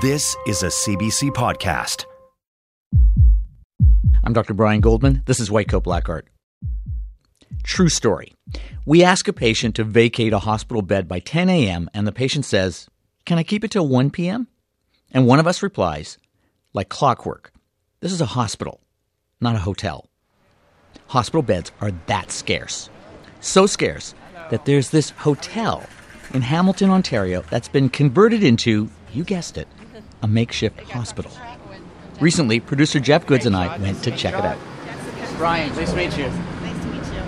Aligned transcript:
This 0.00 0.34
is 0.46 0.62
a 0.62 0.68
CBC 0.68 1.30
podcast. 1.30 2.04
I'm 4.24 4.32
Dr. 4.32 4.54
Brian 4.54 4.80
Goldman. 4.80 5.22
This 5.26 5.40
is 5.40 5.50
White 5.50 5.68
Coat 5.68 5.84
Black 5.84 6.08
Art. 6.08 6.26
True 7.62 7.88
story. 7.88 8.32
We 8.86 9.04
ask 9.04 9.28
a 9.28 9.32
patient 9.32 9.76
to 9.76 9.84
vacate 9.84 10.32
a 10.32 10.38
hospital 10.38 10.82
bed 10.82 11.06
by 11.06 11.20
10 11.20 11.48
a.m., 11.48 11.88
and 11.94 12.06
the 12.06 12.12
patient 12.12 12.44
says, 12.44 12.88
Can 13.24 13.38
I 13.38 13.42
keep 13.42 13.62
it 13.62 13.70
till 13.70 13.86
1 13.86 14.10
p.m.? 14.10 14.48
And 15.12 15.26
one 15.26 15.38
of 15.38 15.46
us 15.46 15.62
replies, 15.62 16.18
Like 16.72 16.88
clockwork. 16.88 17.52
This 18.00 18.12
is 18.12 18.20
a 18.20 18.26
hospital, 18.26 18.80
not 19.40 19.54
a 19.56 19.60
hotel. 19.60 20.08
Hospital 21.08 21.42
beds 21.42 21.72
are 21.80 21.92
that 22.06 22.30
scarce. 22.30 22.88
So 23.40 23.66
scarce 23.66 24.14
that 24.50 24.64
there's 24.64 24.90
this 24.90 25.10
hotel 25.10 25.86
in 26.32 26.42
Hamilton, 26.42 26.90
Ontario 26.90 27.42
that's 27.50 27.68
been 27.68 27.88
converted 27.88 28.42
into, 28.42 28.90
you 29.12 29.22
guessed 29.22 29.56
it, 29.56 29.68
a 30.24 30.26
makeshift 30.26 30.80
hospital. 30.90 31.30
Recently, 32.18 32.58
producer 32.58 32.98
Jeff 32.98 33.26
Goods 33.26 33.44
and 33.44 33.54
I 33.54 33.76
went 33.76 34.02
to 34.04 34.10
check 34.10 34.32
it 34.32 34.44
out. 34.44 34.58
Brian, 35.36 35.74
nice 35.76 35.90
to 35.90 35.96
meet 35.96 36.16
you. 36.16 36.30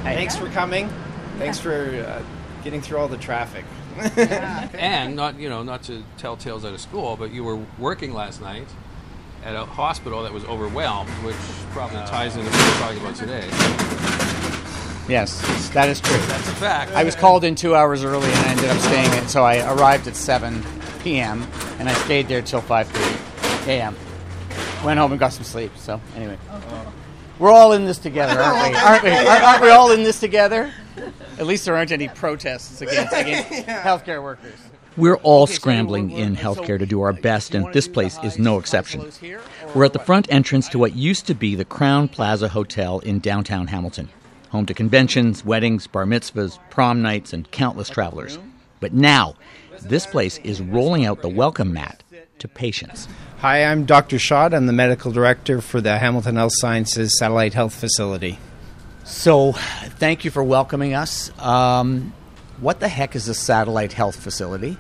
Thanks 0.03 0.37
for 0.37 0.49
coming. 0.49 0.89
Thanks 1.39 1.59
for 1.59 1.75
uh, 1.75 2.23
getting 2.65 2.81
through 2.81 2.99
all 2.99 3.09
the 3.09 3.19
traffic. 3.19 3.65
and 4.17 5.17
not 5.17 5.39
you 5.39 5.49
know 5.49 5.63
not 5.63 5.83
to 5.85 6.03
tell 6.19 6.37
tales 6.37 6.65
out 6.65 6.73
of 6.73 6.81
school, 6.81 7.17
but 7.17 7.33
you 7.33 7.45
were 7.45 7.59
working 7.79 8.15
last 8.15 8.41
night 8.41 8.67
at 9.45 9.55
a 9.55 9.65
hospital 9.65 10.23
that 10.23 10.33
was 10.33 10.45
overwhelmed, 10.45 11.11
which 11.25 11.37
probably 11.73 11.99
ties 12.07 12.37
into 12.37 12.51
what 12.51 12.61
we're 12.61 12.79
talking 12.79 13.01
about 13.01 13.17
today. 13.17 13.47
Yes, 15.09 15.69
that 15.71 15.89
is 15.89 16.01
true. 16.01 16.17
That's 16.17 16.49
a 16.49 16.55
fact. 16.55 16.93
I 16.93 17.05
was 17.05 17.15
called 17.15 17.45
in 17.45 17.55
two 17.55 17.75
hours 17.75 18.05
early 18.05 18.29
and 18.29 18.39
I 18.39 18.51
ended 18.51 18.71
up 18.71 18.79
staying 18.79 19.13
in, 19.13 19.29
so 19.29 19.45
I 19.45 19.59
arrived 19.73 20.09
at 20.09 20.17
7 20.17 20.63
p.m. 21.07 21.47
and 21.79 21.89
I 21.89 21.93
stayed 21.93 22.27
there 22.27 22.43
till 22.43 22.61
5:30 22.61 23.69
a.m. 23.69 23.95
Went 24.85 24.99
home 24.99 25.13
and 25.13 25.21
got 25.21 25.33
some 25.33 25.45
sleep. 25.45 25.71
So 25.77 26.01
anyway, 26.17 26.37
we're 27.39 27.53
all 27.53 27.75
in 27.75 27.85
this 27.85 27.99
together, 27.99 28.41
aren't 28.41 28.73
we? 28.73 28.77
Aren't 28.77 29.05
we? 29.05 29.11
Aren't, 29.11 29.45
aren't 29.45 29.63
we 29.63 29.71
all 29.71 29.93
in 29.93 30.03
this 30.03 30.19
together? 30.19 30.73
At 31.39 31.47
least 31.47 31.65
there 31.65 31.77
aren't 31.77 31.93
any 31.93 32.09
protests 32.09 32.83
against, 32.83 33.13
against 33.17 33.49
healthcare 33.69 34.21
workers. 34.21 34.59
We're 34.97 35.19
all 35.19 35.47
scrambling 35.47 36.11
in 36.11 36.35
healthcare 36.35 36.79
to 36.79 36.87
do 36.87 37.03
our 37.03 37.13
best, 37.13 37.55
and 37.55 37.73
this 37.73 37.87
place 37.87 38.19
is 38.25 38.37
no 38.37 38.59
exception. 38.59 39.09
We're 39.77 39.85
at 39.85 39.93
the 39.93 40.01
front 40.01 40.27
entrance 40.33 40.69
to 40.71 40.79
what 40.81 40.97
used 40.97 41.29
to 41.29 41.35
be 41.35 41.55
the 41.55 41.67
Crowne 41.67 42.11
Plaza 42.11 42.49
Hotel 42.49 42.99
in 42.99 43.21
downtown 43.21 43.69
Hamilton, 43.69 44.09
home 44.49 44.67
to 44.67 44.75
conventions, 44.75 45.45
weddings, 45.45 45.87
bar 45.87 46.05
mitzvahs, 46.05 46.59
prom 46.71 47.01
nights, 47.01 47.33
and 47.33 47.49
countless 47.53 47.89
travelers. 47.91 48.41
But 48.81 48.93
now, 48.93 49.35
this 49.83 50.07
place 50.07 50.39
is 50.39 50.61
rolling 50.61 51.07
out 51.07 51.23
the 51.23 51.29
welcome 51.29 51.73
mat 51.73 52.03
to 52.39 52.49
patients. 52.49 53.09
Hi, 53.39 53.65
I'm 53.65 53.85
Dr. 53.85 54.19
Schott. 54.19 54.53
I'm 54.53 54.67
the 54.67 54.73
medical 54.73 55.13
director 55.13 55.61
for 55.61 55.81
the 55.81 55.99
Hamilton 55.99 56.37
Health 56.37 56.53
Sciences 56.57 57.19
Satellite 57.19 57.55
Health 57.55 57.75
Facility. 57.75 58.39
So, 59.05 59.53
thank 59.53 60.25
you 60.25 60.31
for 60.31 60.43
welcoming 60.43 60.95
us. 60.95 61.31
Um, 61.39 62.13
what 62.61 62.81
the 62.81 62.89
heck 62.89 63.15
is 63.15 63.29
a 63.29 63.35
satellite 63.35 63.93
health 63.93 64.17
facility? 64.17 64.79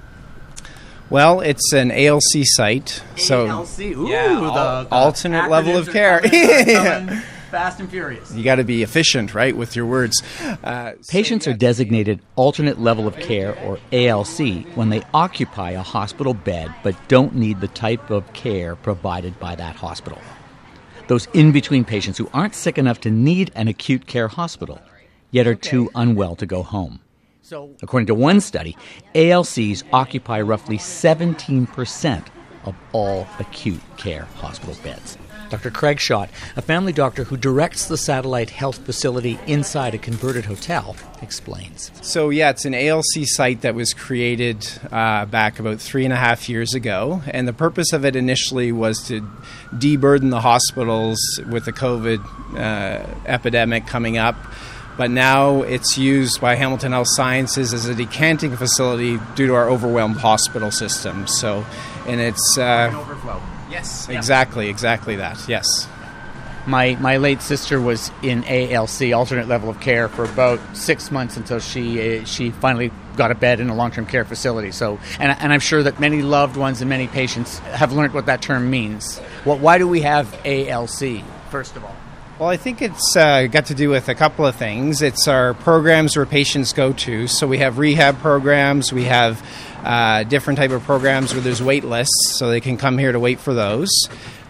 Well, 1.09 1.41
it's 1.41 1.73
an 1.73 1.93
ALC 1.93 2.43
site, 2.43 3.03
so 3.17 3.65
Ooh, 3.81 4.09
Yeah, 4.09 4.35
the, 4.35 4.87
the 4.89 4.89
alternate 4.91 5.49
level 5.49 5.77
of 5.77 5.89
acronyms 5.89 5.89
are 5.89 7.07
care. 7.07 7.25
coming- 7.51 7.55
Yeah. 7.55 7.61
coming 7.61 7.65
Fast 7.65 7.81
and 7.81 7.91
furious. 7.91 8.33
you 8.35 8.45
got 8.45 8.57
to 8.57 8.65
be 8.65 8.83
efficient, 8.83 9.35
right, 9.35 9.57
with 9.57 9.77
your 9.77 9.87
words. 9.87 10.23
Uh, 10.65 10.93
Patients 11.09 11.47
yeah, 11.47 11.53
are 11.53 11.57
designated 11.57 12.21
alternate 12.37 12.81
level 12.81 13.07
of 13.07 13.17
care, 13.17 13.57
or 13.65 13.79
ALC, 13.93 14.65
when 14.75 14.91
they 14.91 15.03
occupy 15.15 15.71
a 15.71 15.83
hospital 15.83 16.35
bed 16.35 16.73
but 16.83 16.95
don't 17.09 17.35
need 17.35 17.61
the 17.61 17.69
type 17.69 18.11
of 18.11 18.31
care 18.33 18.77
provided 18.77 19.39
by 19.41 19.55
that 19.57 19.77
hospital. 19.77 20.19
Those 21.09 21.29
in 21.35 21.53
between 21.53 21.85
patients 21.85 22.19
who 22.19 22.29
aren't 22.35 22.55
sick 22.55 22.79
enough 22.79 23.01
to 23.03 23.11
need 23.11 23.53
an 23.55 23.69
acute 23.69 24.07
care 24.07 24.29
hospital, 24.29 24.81
yet 25.31 25.47
are 25.47 25.55
too 25.55 25.91
unwell 25.95 26.35
to 26.37 26.47
go 26.47 26.63
home. 26.63 27.01
So, 27.43 27.71
According 27.81 28.09
to 28.09 28.15
one 28.15 28.41
study, 28.41 28.77
ALCs 29.15 29.85
occupy 29.93 30.41
roughly 30.41 30.79
17% 30.79 32.25
of 32.65 32.75
all 32.93 33.29
acute 33.39 33.81
care 33.97 34.27
hospital 34.37 34.75
beds. 34.83 35.17
Dr. 35.49 35.71
Craig 35.71 36.01
Schott, 36.01 36.29
a 36.57 36.63
family 36.63 36.93
doctor 36.93 37.25
who 37.25 37.37
directs 37.37 37.87
the 37.87 37.97
satellite 37.97 38.51
health 38.51 38.79
facility 38.79 39.39
inside 39.47 39.95
a 39.95 39.99
converted 39.99 40.45
hotel, 40.45 40.97
explains. 41.23 41.91
So, 42.03 42.31
yeah, 42.31 42.51
it's 42.51 42.65
an 42.65 42.75
ALC 42.75 43.25
site 43.25 43.61
that 43.63 43.75
was 43.75 43.93
created 43.95 44.67
uh, 44.91 45.27
back 45.27 45.59
about 45.59 45.81
three 45.81 46.05
and 46.05 46.13
a 46.13 46.17
half 46.17 46.49
years 46.49 46.75
ago. 46.75 47.23
And 47.29 47.47
the 47.47 47.53
purpose 47.53 47.93
of 47.93 48.05
it 48.05 48.17
initially 48.17 48.73
was 48.73 49.07
to 49.09 49.21
deburden 49.73 50.31
the 50.31 50.41
hospitals 50.41 51.19
with 51.51 51.65
the 51.65 51.73
COVID 51.73 52.25
uh, 52.55 53.07
epidemic 53.27 53.87
coming 53.87 54.19
up. 54.19 54.37
But 54.97 55.11
now 55.11 55.63
it's 55.63 55.99
used 55.99 56.41
by 56.41 56.55
Hamilton 56.55 56.93
Health 56.93 57.09
Sciences 57.11 57.75
as 57.75 57.87
a 57.87 57.95
decanting 57.95 58.57
facility 58.57 59.19
due 59.35 59.47
to 59.47 59.55
our 59.55 59.69
overwhelmed 59.69 60.17
hospital 60.17 60.71
system. 60.71 61.27
So, 61.27 61.67
and 62.07 62.19
it's. 62.21 62.57
Uh, 62.57 62.91
overflow. 62.95 63.43
Yes, 63.71 64.09
exactly, 64.09 64.69
exactly 64.69 65.17
that, 65.17 65.49
yes. 65.49 65.89
My, 66.67 66.97
my 66.97 67.19
late 67.19 67.43
sister 67.43 67.81
was 67.81 68.11
in 68.23 68.43
ALC, 68.45 69.13
alternate 69.15 69.47
level 69.47 69.71
of 69.71 69.79
care, 69.81 70.09
for 70.09 70.25
about 70.25 70.59
six 70.77 71.13
months 71.13 71.37
until 71.37 71.61
she 71.61 72.19
uh, 72.19 72.25
she 72.25 72.51
finally 72.51 72.91
got 73.15 73.31
a 73.31 73.37
bed 73.37 73.61
in 73.61 73.69
a 73.69 73.75
long 73.75 73.93
term 73.93 74.05
care 74.05 74.25
facility. 74.25 74.73
So, 74.73 74.99
and, 75.21 75.31
and 75.39 75.53
I'm 75.53 75.61
sure 75.61 75.85
that 75.85 76.01
many 76.01 76.23
loved 76.23 76.57
ones 76.57 76.81
and 76.81 76.89
many 76.89 77.07
patients 77.07 77.59
have 77.61 77.93
learned 77.93 78.15
what 78.15 78.27
that 78.27 78.43
term 78.43 78.69
means. 78.69 79.21
Well, 79.45 79.59
why 79.59 79.79
do 79.79 79.87
we 79.87 80.01
have 80.01 80.33
ALC, 80.45 81.23
first 81.51 81.77
of 81.77 81.85
all? 81.85 81.95
Well, 82.39 82.51
I 82.51 82.59
think 82.59 82.83
it's 82.83 83.17
uh, 83.17 83.47
got 83.47 83.65
to 83.67 83.75
do 83.75 83.89
with 83.89 84.11
a 84.11 84.15
couple 84.15 84.45
of 84.45 84.55
things. 84.57 85.01
It's 85.01 85.27
our 85.27 85.55
programs 85.55 86.19
where 86.19 86.27
patients 86.27 86.75
go 86.75 86.93
to. 86.93 87.29
So 87.29 87.47
we 87.47 87.57
have 87.59 87.79
rehab 87.79 88.19
programs, 88.19 88.93
we 88.93 89.05
have 89.05 89.43
uh, 89.83 90.23
different 90.25 90.59
type 90.59 90.71
of 90.71 90.83
programs 90.83 91.33
where 91.33 91.41
there's 91.41 91.63
wait 91.63 91.83
lists, 91.83 92.35
so 92.39 92.51
they 92.51 92.61
can 92.61 92.77
come 92.77 92.99
here 92.99 93.11
to 93.11 93.19
wait 93.19 93.41
for 93.41 93.55
those. 93.55 93.89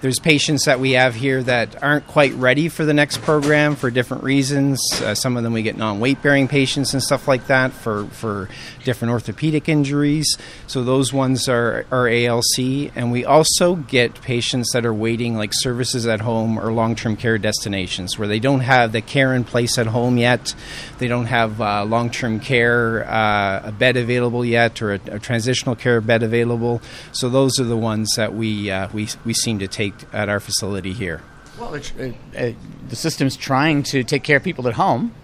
There's 0.06 0.20
patients 0.20 0.66
that 0.66 0.78
we 0.78 0.92
have 0.92 1.16
here 1.16 1.42
that 1.42 1.82
aren't 1.82 2.06
quite 2.06 2.32
ready 2.34 2.68
for 2.68 2.84
the 2.84 2.94
next 2.94 3.22
program 3.22 3.74
for 3.74 3.90
different 3.90 4.22
reasons. 4.22 4.80
Uh, 5.02 5.16
some 5.16 5.36
of 5.36 5.42
them 5.42 5.52
we 5.52 5.62
get 5.62 5.76
non-weight 5.76 6.22
bearing 6.22 6.46
patients 6.46 6.94
and 6.94 7.02
stuff 7.02 7.26
like 7.26 7.48
that 7.48 7.72
for, 7.72 8.06
for 8.06 8.48
different 8.84 9.10
orthopedic 9.10 9.68
injuries. 9.68 10.38
So 10.68 10.84
those 10.84 11.12
ones 11.12 11.48
are, 11.48 11.86
are 11.90 12.06
ALC. 12.06 12.92
And 12.94 13.10
we 13.10 13.24
also 13.24 13.74
get 13.74 14.22
patients 14.22 14.70
that 14.74 14.86
are 14.86 14.94
waiting 14.94 15.36
like 15.36 15.50
services 15.52 16.06
at 16.06 16.20
home 16.20 16.56
or 16.56 16.72
long-term 16.72 17.16
care 17.16 17.36
destinations 17.36 18.16
where 18.16 18.28
they 18.28 18.38
don't 18.38 18.60
have 18.60 18.92
the 18.92 19.00
care 19.00 19.34
in 19.34 19.42
place 19.42 19.76
at 19.76 19.88
home 19.88 20.18
yet. 20.18 20.54
They 20.98 21.08
don't 21.08 21.26
have 21.26 21.60
uh, 21.60 21.84
long-term 21.84 22.38
care, 22.38 23.10
uh, 23.10 23.62
a 23.64 23.72
bed 23.72 23.96
available 23.96 24.44
yet 24.44 24.80
or 24.80 24.94
a, 24.94 25.00
a 25.06 25.18
transitional 25.18 25.74
care 25.74 26.00
bed 26.00 26.22
available. 26.22 26.80
So 27.10 27.28
those 27.28 27.58
are 27.58 27.64
the 27.64 27.76
ones 27.76 28.08
that 28.14 28.34
we, 28.34 28.70
uh, 28.70 28.88
we, 28.92 29.08
we 29.24 29.34
seem 29.34 29.58
to 29.58 29.66
take 29.66 29.95
at 30.12 30.28
our 30.28 30.40
facility 30.40 30.92
here. 30.92 31.22
Well, 31.58 31.74
it's, 31.74 31.92
uh, 31.92 32.12
uh, 32.36 32.52
the 32.88 32.96
system's 32.96 33.36
trying 33.36 33.82
to 33.84 34.04
take 34.04 34.22
care 34.22 34.36
of 34.36 34.42
people 34.42 34.68
at 34.68 34.74
home. 34.74 35.14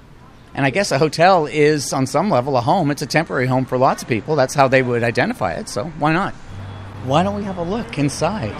And 0.55 0.67
I 0.67 0.71
guess 0.71 0.93
a 0.93 0.99
hotel 0.99 1.47
is, 1.47 1.93
on 1.93 2.07
some 2.07 2.29
level, 2.29 2.57
a 2.57 2.61
home. 2.61 2.91
It's 2.91 3.03
a 3.03 3.07
temporary 3.07 3.47
home 3.47 3.65
for 3.65 3.79
lots 3.79 4.03
of 4.03 4.09
people. 4.09 4.37
That's 4.37 4.55
how 4.55 4.69
they 4.69 4.83
would 4.83 5.03
identify 5.03 5.53
it. 5.53 5.69
So 5.69 5.85
why 5.99 6.13
not? 6.13 6.35
Why 7.05 7.23
don't 7.23 7.37
we 7.37 7.45
have 7.45 7.59
a 7.59 7.63
look 7.63 7.99
inside? 7.99 8.55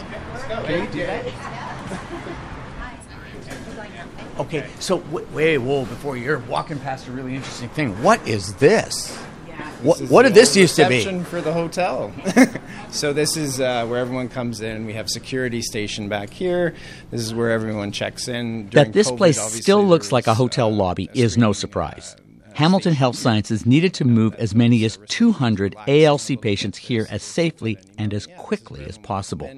Can 0.49 0.81
we 0.81 0.87
do 0.89 1.07
that? 1.07 1.27
Okay, 4.39 4.67
so 4.81 4.99
w- 4.99 5.27
wait, 5.33 5.59
whoa! 5.59 5.85
Before 5.85 6.17
you're 6.17 6.39
walking 6.39 6.79
past 6.79 7.07
a 7.07 7.13
really 7.13 7.35
interesting 7.35 7.69
thing, 7.69 8.03
what 8.03 8.27
is 8.27 8.55
this? 8.55 9.22
What, 9.83 10.01
what 10.03 10.23
did 10.23 10.35
this 10.35 10.57
used 10.57 10.77
to 10.77 10.89
be? 10.89 11.05
for 11.25 11.41
the 11.41 11.53
hotel. 11.53 12.13
so 12.91 13.13
this 13.13 13.37
is 13.37 13.61
uh, 13.61 13.87
where 13.87 13.99
everyone 13.99 14.29
comes 14.29 14.61
in. 14.61 14.87
We 14.87 14.93
have 14.95 15.09
security 15.09 15.61
station 15.61 16.09
back 16.09 16.31
here. 16.31 16.75
This 17.11 17.21
is 17.21 17.35
where 17.35 17.51
everyone 17.51 17.91
checks 17.91 18.29
in. 18.29 18.69
During 18.69 18.71
That 18.71 18.93
this 18.93 19.11
COVID, 19.11 19.17
place 19.17 19.41
still 19.41 19.85
looks 19.85 20.09
there 20.09 20.17
like 20.19 20.27
a 20.29 20.35
hotel 20.35 20.69
uh, 20.69 20.77
lobby 20.77 21.11
a 21.15 21.19
is 21.19 21.37
no 21.37 21.53
surprise. 21.53 22.15
uh, 22.15 22.51
Hamilton 22.55 22.95
Health 22.95 23.17
Sciences 23.17 23.67
needed 23.67 23.93
to 23.95 24.05
move 24.05 24.35
as 24.37 24.55
many 24.55 24.85
as 24.85 24.99
200 25.09 25.75
ALC 25.89 26.41
patients 26.41 26.79
here 26.79 27.07
as 27.11 27.23
safely 27.23 27.79
and 27.99 28.15
as 28.15 28.27
quickly 28.39 28.85
as 28.85 28.99
possible. 28.99 29.51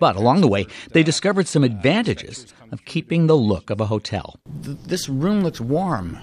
But 0.00 0.16
along 0.16 0.40
the 0.40 0.48
way, 0.48 0.66
they 0.92 1.02
discovered 1.02 1.46
some 1.46 1.62
advantages 1.64 2.52
of 2.72 2.84
keeping 2.84 3.26
the 3.26 3.36
look 3.36 3.70
of 3.70 3.80
a 3.80 3.86
hotel. 3.86 4.36
This 4.46 5.08
room 5.08 5.42
looks 5.42 5.60
warm. 5.60 6.18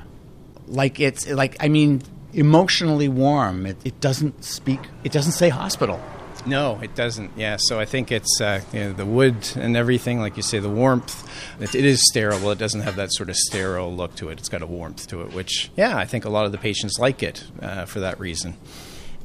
Like 0.67 0.99
it's, 0.99 1.27
like, 1.29 1.55
I 1.59 1.69
mean, 1.69 2.01
emotionally 2.33 3.07
warm. 3.07 3.65
It, 3.65 3.77
it 3.83 3.99
doesn't 3.99 4.43
speak, 4.43 4.79
it 5.03 5.11
doesn't 5.11 5.33
say 5.33 5.49
hospital. 5.49 6.01
No, 6.45 6.79
it 6.81 6.95
doesn't. 6.95 7.31
Yeah, 7.35 7.57
so 7.59 7.77
I 7.79 7.85
think 7.85 8.11
it's 8.11 8.39
uh, 8.39 8.61
you 8.71 8.79
know, 8.79 8.93
the 8.93 9.05
wood 9.05 9.35
and 9.55 9.75
everything, 9.75 10.19
like 10.19 10.37
you 10.37 10.43
say, 10.43 10.59
the 10.59 10.69
warmth. 10.69 11.29
It, 11.59 11.75
it 11.75 11.83
is 11.83 12.01
sterile. 12.07 12.49
It 12.51 12.57
doesn't 12.57 12.81
have 12.81 12.95
that 12.95 13.11
sort 13.11 13.29
of 13.29 13.35
sterile 13.35 13.93
look 13.93 14.15
to 14.15 14.29
it. 14.29 14.39
It's 14.39 14.47
got 14.47 14.61
a 14.61 14.65
warmth 14.65 15.07
to 15.07 15.23
it, 15.23 15.33
which, 15.33 15.69
yeah, 15.75 15.97
I 15.97 16.05
think 16.05 16.23
a 16.23 16.29
lot 16.29 16.45
of 16.45 16.53
the 16.53 16.57
patients 16.57 16.99
like 16.99 17.21
it 17.21 17.43
uh, 17.61 17.85
for 17.85 17.99
that 17.99 18.19
reason. 18.19 18.55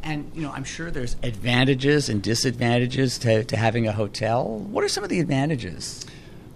And 0.03 0.33
you 0.35 0.43
know, 0.43 0.51
I'm 0.51 0.65
sure 0.65 0.91
there's 0.91 1.15
advantages 1.23 2.09
and 2.09 2.21
disadvantages 2.21 3.19
to, 3.19 3.45
to 3.45 3.57
having 3.57 3.87
a 3.87 3.93
hotel. 3.93 4.45
What 4.45 4.83
are 4.83 4.89
some 4.89 5.05
of 5.05 5.11
the 5.11 5.21
advantages? 5.21 6.05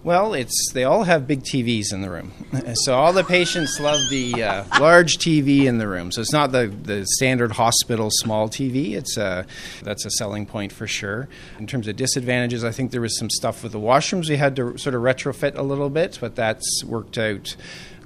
Well, 0.07 0.33
it's 0.33 0.71
they 0.71 0.85
all 0.85 1.03
have 1.03 1.27
big 1.27 1.43
TVs 1.43 1.91
in 1.91 1.99
the 1.99 2.09
room, 2.09 2.31
so 2.75 2.95
all 2.95 3.11
the 3.11 3.25
patients 3.25 3.77
love 3.77 3.99
the 4.09 4.41
uh, 4.41 4.63
large 4.79 5.17
TV 5.17 5.65
in 5.65 5.79
the 5.79 5.87
room. 5.89 6.13
So 6.13 6.21
it's 6.21 6.31
not 6.31 6.53
the, 6.53 6.67
the 6.67 7.05
standard 7.05 7.51
hospital 7.51 8.07
small 8.09 8.47
TV. 8.47 8.93
It's 8.93 9.17
a 9.17 9.45
that's 9.83 10.05
a 10.05 10.11
selling 10.11 10.45
point 10.45 10.71
for 10.71 10.87
sure. 10.87 11.27
In 11.59 11.67
terms 11.67 11.89
of 11.89 11.97
disadvantages, 11.97 12.63
I 12.63 12.71
think 12.71 12.91
there 12.91 13.01
was 13.01 13.19
some 13.19 13.29
stuff 13.29 13.63
with 13.63 13.73
the 13.73 13.81
washrooms 13.81 14.29
we 14.29 14.37
had 14.37 14.55
to 14.55 14.77
sort 14.77 14.95
of 14.95 15.01
retrofit 15.01 15.57
a 15.57 15.61
little 15.61 15.89
bit, 15.89 16.19
but 16.21 16.37
that's 16.37 16.85
worked 16.85 17.17
out 17.17 17.57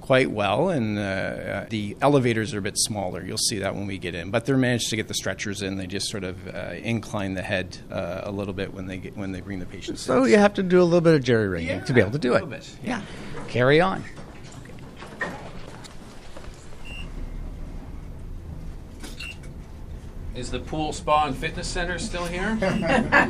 quite 0.01 0.29
well, 0.31 0.69
and 0.69 0.97
uh, 0.97 1.01
uh, 1.01 1.65
the 1.69 1.95
elevators 2.01 2.53
are 2.53 2.59
a 2.59 2.61
bit 2.61 2.77
smaller. 2.77 3.23
You'll 3.23 3.37
see 3.37 3.59
that 3.59 3.75
when 3.75 3.87
we 3.87 3.97
get 3.97 4.15
in, 4.15 4.31
but 4.31 4.45
they're 4.45 4.57
managed 4.57 4.89
to 4.89 4.95
get 4.95 5.07
the 5.07 5.13
stretchers 5.13 5.61
in. 5.61 5.77
They 5.77 5.87
just 5.87 6.09
sort 6.09 6.23
of 6.23 6.47
uh, 6.53 6.73
incline 6.81 7.35
the 7.35 7.41
head 7.41 7.77
uh, 7.91 8.21
a 8.23 8.31
little 8.31 8.53
bit 8.53 8.73
when 8.73 8.87
they 8.87 8.97
get, 8.97 9.15
when 9.15 9.31
they 9.31 9.41
bring 9.41 9.59
the 9.59 9.65
patients. 9.65 10.01
So 10.01 10.23
in. 10.25 10.31
you 10.31 10.37
have 10.37 10.55
to 10.55 10.63
do 10.63 10.81
a 10.81 10.83
little 10.83 11.01
bit 11.01 11.13
of 11.15 11.23
jerry 11.23 11.47
rigging 11.47 11.69
Yeah, 11.69 11.83
to 11.85 11.93
be 11.93 12.01
able 12.01 12.11
to 12.11 12.19
do 12.19 12.33
a 12.33 12.37
it. 12.37 12.43
little 12.43 12.49
bit, 12.49 12.69
yeah. 12.83 13.01
Carry 13.47 13.79
on. 13.79 14.03
Is 20.33 20.49
the 20.49 20.59
pool, 20.59 20.93
spa, 20.93 21.27
and 21.27 21.35
fitness 21.35 21.67
center 21.67 21.99
still 21.99 22.25
here? 22.25 22.57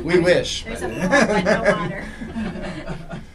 we 0.04 0.20
wish. 0.20 0.64
There's 0.64 0.82
a 0.82 0.88
pool, 0.88 1.08
but 1.08 1.42
no 1.44 1.62
water. 1.62 2.04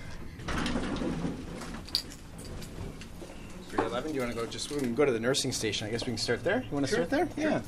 Grade 4.08 4.14
11, 4.14 4.14
do 4.14 4.14
you 4.14 4.22
want 4.22 4.32
to 4.34 4.46
go 4.46 4.52
just 4.52 4.72
we 4.72 4.80
can 4.80 4.96
go 4.96 5.06
to 5.06 5.12
the 5.12 5.20
nursing 5.20 5.52
station? 5.52 5.88
I 5.88 5.92
guess 5.92 6.02
we 6.02 6.12
can 6.12 6.18
start 6.18 6.44
there. 6.44 6.64
You 6.64 6.72
want 6.72 6.86
to 6.86 6.92
start 6.92 7.10
there? 7.10 7.28
Yeah. 7.36 7.62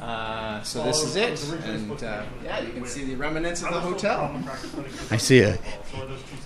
Uh, 0.00 0.62
so 0.62 0.82
this 0.82 1.02
is 1.02 1.14
it, 1.14 1.66
and 1.66 1.92
uh, 2.02 2.24
yeah, 2.42 2.60
you 2.60 2.72
can 2.72 2.86
see 2.86 3.04
the 3.04 3.14
remnants 3.14 3.62
of 3.62 3.74
the 3.74 3.80
hotel. 3.80 4.42
I 5.10 5.18
see 5.18 5.40
it. 5.40 5.60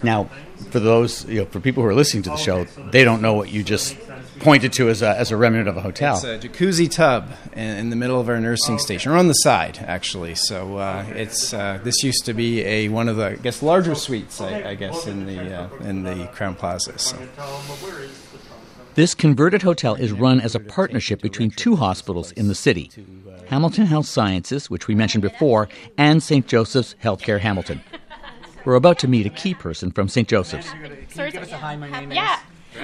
Now, 0.02 0.24
for 0.70 0.80
those, 0.80 1.24
you 1.26 1.40
know, 1.40 1.46
for 1.46 1.60
people 1.60 1.84
who 1.84 1.88
are 1.88 1.94
listening 1.94 2.24
to 2.24 2.30
the 2.30 2.36
show, 2.36 2.64
they 2.90 3.04
don't 3.04 3.22
know 3.22 3.34
what 3.34 3.52
you 3.52 3.62
just 3.62 3.96
pointed 4.40 4.72
to 4.72 4.88
as 4.88 5.02
a, 5.02 5.16
as 5.16 5.30
a 5.30 5.36
remnant 5.36 5.68
of 5.68 5.76
a 5.76 5.80
hotel. 5.80 6.16
It's 6.16 6.24
a 6.24 6.48
jacuzzi 6.48 6.90
tub 6.90 7.30
in, 7.52 7.76
in 7.76 7.90
the 7.90 7.96
middle 7.96 8.18
of 8.18 8.28
our 8.28 8.40
nursing 8.40 8.80
station, 8.80 9.12
or 9.12 9.16
on 9.16 9.28
the 9.28 9.34
side, 9.34 9.78
actually. 9.78 10.34
So 10.34 10.78
uh, 10.78 11.06
it's 11.10 11.54
uh, 11.54 11.78
this 11.84 12.02
used 12.02 12.24
to 12.24 12.34
be 12.34 12.64
a 12.64 12.88
one 12.88 13.08
of 13.08 13.16
the 13.18 13.26
I 13.26 13.34
guess 13.36 13.62
larger 13.62 13.94
suites, 13.94 14.40
I, 14.40 14.70
I 14.70 14.74
guess, 14.74 15.06
in 15.06 15.26
the 15.26 15.62
uh, 15.62 15.68
in 15.76 16.02
the 16.02 16.26
Crowne 16.34 16.58
Plaza. 16.58 16.98
So. 16.98 17.16
This 18.94 19.12
converted 19.12 19.62
hotel 19.62 19.96
is 19.96 20.12
run 20.12 20.40
as 20.40 20.54
a 20.54 20.60
partnership 20.60 21.20
between 21.20 21.50
two 21.50 21.74
hospitals 21.74 22.30
in 22.32 22.46
the 22.46 22.54
city 22.54 22.92
Hamilton 23.48 23.86
Health 23.86 24.06
Sciences, 24.06 24.70
which 24.70 24.86
we 24.86 24.94
mentioned 24.94 25.22
before, 25.22 25.68
and 25.98 26.22
St. 26.22 26.46
Joseph's 26.46 26.94
Healthcare 27.02 27.40
Hamilton. 27.40 27.80
We're 28.64 28.76
about 28.76 29.00
to 29.00 29.08
meet 29.08 29.26
a 29.26 29.30
key 29.30 29.52
person 29.52 29.90
from 29.90 30.08
St. 30.08 30.28
Joseph's. 30.28 30.68
Sorry, 31.12 31.32
give 31.32 31.42
us 31.42 31.50
a 31.50 31.58
hi, 31.58 31.74
my 31.76 31.90
name 31.90 32.12
yeah. 32.12 32.38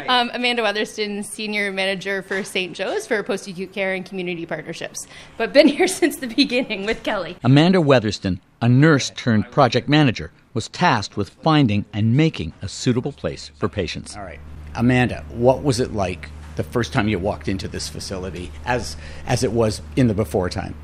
Um, 0.08 0.30
Amanda 0.34 0.62
Weatherston, 0.62 1.24
Senior 1.24 1.70
Manager 1.72 2.22
for 2.22 2.42
St. 2.42 2.74
Joe's 2.74 3.06
for 3.06 3.22
Post 3.22 3.46
Acute 3.46 3.72
Care 3.72 3.94
and 3.94 4.04
Community 4.04 4.46
Partnerships, 4.46 5.06
but 5.36 5.52
been 5.52 5.68
here 5.68 5.88
since 6.00 6.16
the 6.16 6.26
beginning 6.26 6.86
with 6.86 7.04
Kelly. 7.04 7.36
Amanda 7.44 7.78
Weatherston, 7.78 8.40
a 8.60 8.68
nurse 8.68 9.10
turned 9.10 9.50
project 9.52 9.88
manager, 9.88 10.32
was 10.54 10.68
tasked 10.68 11.16
with 11.16 11.30
finding 11.30 11.84
and 11.92 12.16
making 12.16 12.52
a 12.62 12.68
suitable 12.68 13.12
place 13.12 13.52
for 13.58 13.68
patients. 13.68 14.16
All 14.16 14.24
right, 14.24 14.40
Amanda, 14.74 15.24
what 15.30 15.62
was 15.62 15.80
it 15.80 15.92
like 15.92 16.30
the 16.56 16.62
first 16.62 16.92
time 16.92 17.08
you 17.08 17.18
walked 17.18 17.48
into 17.48 17.68
this 17.68 17.88
facility, 17.88 18.50
as 18.64 18.96
as 19.26 19.42
it 19.42 19.52
was 19.52 19.82
in 19.96 20.08
the 20.08 20.14
before 20.14 20.48
time? 20.48 20.74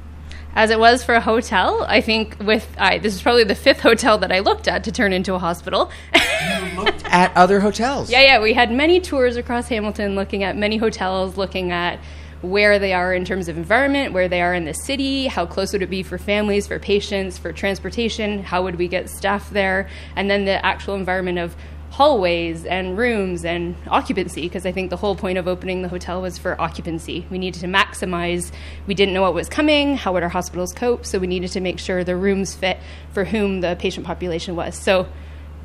As 0.54 0.70
it 0.70 0.78
was 0.78 1.04
for 1.04 1.14
a 1.14 1.20
hotel, 1.20 1.84
I 1.86 2.00
think 2.00 2.36
with 2.40 2.66
I, 2.78 2.98
this 2.98 3.14
is 3.14 3.22
probably 3.22 3.44
the 3.44 3.54
fifth 3.54 3.80
hotel 3.90 4.18
that 4.18 4.32
I 4.32 4.38
looked 4.38 4.68
at 4.68 4.84
to 4.84 4.92
turn 4.92 5.12
into 5.12 5.34
a 5.34 5.38
hospital. 5.38 5.90
You 6.14 6.76
looked 6.82 7.04
at 7.04 7.36
other 7.36 7.60
hotels. 7.60 8.10
Yeah, 8.10 8.22
yeah, 8.22 8.40
we 8.40 8.54
had 8.54 8.72
many 8.72 9.00
tours 9.00 9.36
across 9.36 9.68
Hamilton, 9.68 10.14
looking 10.14 10.42
at 10.42 10.56
many 10.56 10.78
hotels, 10.78 11.36
looking 11.36 11.72
at 11.72 11.98
where 12.42 12.78
they 12.78 12.92
are 12.92 13.14
in 13.14 13.24
terms 13.24 13.48
of 13.48 13.56
environment, 13.56 14.12
where 14.12 14.28
they 14.28 14.40
are 14.40 14.54
in 14.54 14.64
the 14.64 14.72
city, 14.72 15.26
how 15.26 15.46
close 15.46 15.72
would 15.72 15.82
it 15.82 15.90
be 15.90 16.02
for 16.02 16.18
families, 16.18 16.66
for 16.66 16.78
patients, 16.78 17.38
for 17.38 17.52
transportation, 17.52 18.42
how 18.42 18.62
would 18.62 18.76
we 18.76 18.88
get 18.88 19.08
staff 19.08 19.50
there, 19.50 19.88
and 20.14 20.30
then 20.30 20.44
the 20.44 20.64
actual 20.64 20.94
environment 20.94 21.38
of 21.38 21.56
hallways 21.90 22.64
and 22.64 22.98
rooms 22.98 23.44
and 23.44 23.74
occupancy 23.88 24.42
because 24.42 24.66
I 24.66 24.72
think 24.72 24.90
the 24.90 24.96
whole 24.96 25.16
point 25.16 25.38
of 25.38 25.48
opening 25.48 25.82
the 25.82 25.88
hotel 25.88 26.20
was 26.20 26.36
for 26.36 26.60
occupancy. 26.60 27.26
We 27.30 27.38
needed 27.38 27.60
to 27.60 27.66
maximize. 27.66 28.52
We 28.86 28.94
didn't 28.94 29.14
know 29.14 29.22
what 29.22 29.34
was 29.34 29.48
coming, 29.48 29.96
how 29.96 30.12
would 30.12 30.22
our 30.22 30.28
hospitals 30.28 30.72
cope, 30.72 31.06
so 31.06 31.18
we 31.18 31.26
needed 31.26 31.50
to 31.52 31.60
make 31.60 31.78
sure 31.78 32.04
the 32.04 32.16
rooms 32.16 32.54
fit 32.54 32.78
for 33.12 33.24
whom 33.24 33.60
the 33.60 33.76
patient 33.78 34.06
population 34.06 34.56
was. 34.56 34.76
So 34.76 35.08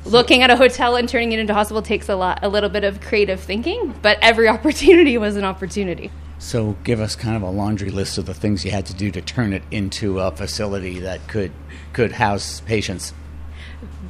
looking 0.04 0.42
at 0.42 0.50
a 0.50 0.56
hotel 0.56 0.96
and 0.96 1.08
turning 1.08 1.32
it 1.32 1.38
into 1.38 1.52
a 1.52 1.56
hospital 1.56 1.82
takes 1.82 2.08
a 2.08 2.16
lot 2.16 2.40
a 2.42 2.48
little 2.48 2.70
bit 2.70 2.84
of 2.84 3.00
creative 3.00 3.40
thinking, 3.40 3.94
but 4.02 4.18
every 4.22 4.48
opportunity 4.56 5.18
was 5.18 5.36
an 5.36 5.44
opportunity. 5.44 6.10
So 6.38 6.76
give 6.82 7.00
us 7.00 7.14
kind 7.14 7.36
of 7.36 7.42
a 7.42 7.50
laundry 7.50 7.90
list 7.90 8.18
of 8.18 8.26
the 8.26 8.34
things 8.34 8.64
you 8.64 8.72
had 8.72 8.86
to 8.86 8.94
do 8.94 9.12
to 9.12 9.20
turn 9.20 9.52
it 9.52 9.62
into 9.70 10.18
a 10.18 10.32
facility 10.32 10.98
that 11.00 11.28
could 11.28 11.52
could 11.92 12.12
house 12.12 12.60
patients. 12.62 13.14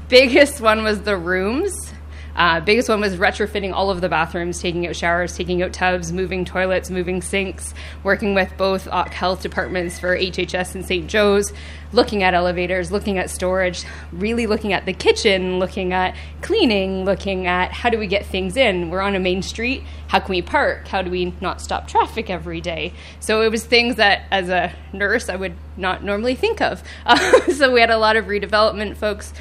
Biggest 0.08 0.60
one 0.60 0.82
was 0.82 1.02
the 1.02 1.16
rooms. 1.16 1.91
Uh, 2.34 2.60
biggest 2.60 2.88
one 2.88 3.00
was 3.00 3.16
retrofitting 3.16 3.72
all 3.72 3.90
of 3.90 4.00
the 4.00 4.08
bathrooms, 4.08 4.60
taking 4.60 4.86
out 4.86 4.96
showers, 4.96 5.36
taking 5.36 5.62
out 5.62 5.72
tubs, 5.72 6.12
moving 6.12 6.44
toilets, 6.44 6.90
moving 6.90 7.20
sinks, 7.20 7.74
working 8.02 8.34
with 8.34 8.52
both 8.56 8.84
health 8.86 9.42
departments 9.42 9.98
for 9.98 10.16
HHS 10.16 10.74
and 10.74 10.84
St. 10.84 11.08
Joe's, 11.08 11.52
looking 11.92 12.22
at 12.22 12.32
elevators, 12.32 12.90
looking 12.90 13.18
at 13.18 13.28
storage, 13.28 13.84
really 14.12 14.46
looking 14.46 14.72
at 14.72 14.86
the 14.86 14.92
kitchen, 14.92 15.58
looking 15.58 15.92
at 15.92 16.16
cleaning, 16.40 17.04
looking 17.04 17.46
at 17.46 17.70
how 17.72 17.90
do 17.90 17.98
we 17.98 18.06
get 18.06 18.24
things 18.24 18.56
in. 18.56 18.90
We're 18.90 19.00
on 19.00 19.14
a 19.14 19.20
main 19.20 19.42
street. 19.42 19.82
How 20.08 20.18
can 20.20 20.30
we 20.30 20.42
park? 20.42 20.88
How 20.88 21.02
do 21.02 21.10
we 21.10 21.34
not 21.40 21.60
stop 21.60 21.86
traffic 21.86 22.30
every 22.30 22.60
day? 22.60 22.92
So 23.20 23.42
it 23.42 23.50
was 23.50 23.64
things 23.64 23.96
that, 23.96 24.22
as 24.30 24.48
a 24.48 24.72
nurse, 24.92 25.28
I 25.28 25.36
would 25.36 25.54
not 25.76 26.02
normally 26.02 26.34
think 26.34 26.60
of. 26.60 26.82
Uh, 27.04 27.40
so 27.52 27.72
we 27.72 27.80
had 27.80 27.90
a 27.90 27.98
lot 27.98 28.16
of 28.16 28.26
redevelopment 28.26 28.96
folks 28.96 29.32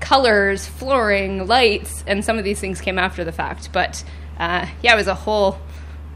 colors, 0.00 0.66
flooring, 0.66 1.46
lights, 1.46 2.02
and 2.06 2.24
some 2.24 2.38
of 2.38 2.44
these 2.44 2.60
things 2.60 2.80
came 2.80 2.98
after 2.98 3.24
the 3.24 3.32
fact. 3.32 3.70
But 3.72 4.02
uh, 4.38 4.66
yeah, 4.82 4.94
it 4.94 4.96
was 4.96 5.06
a 5.06 5.14
whole 5.14 5.58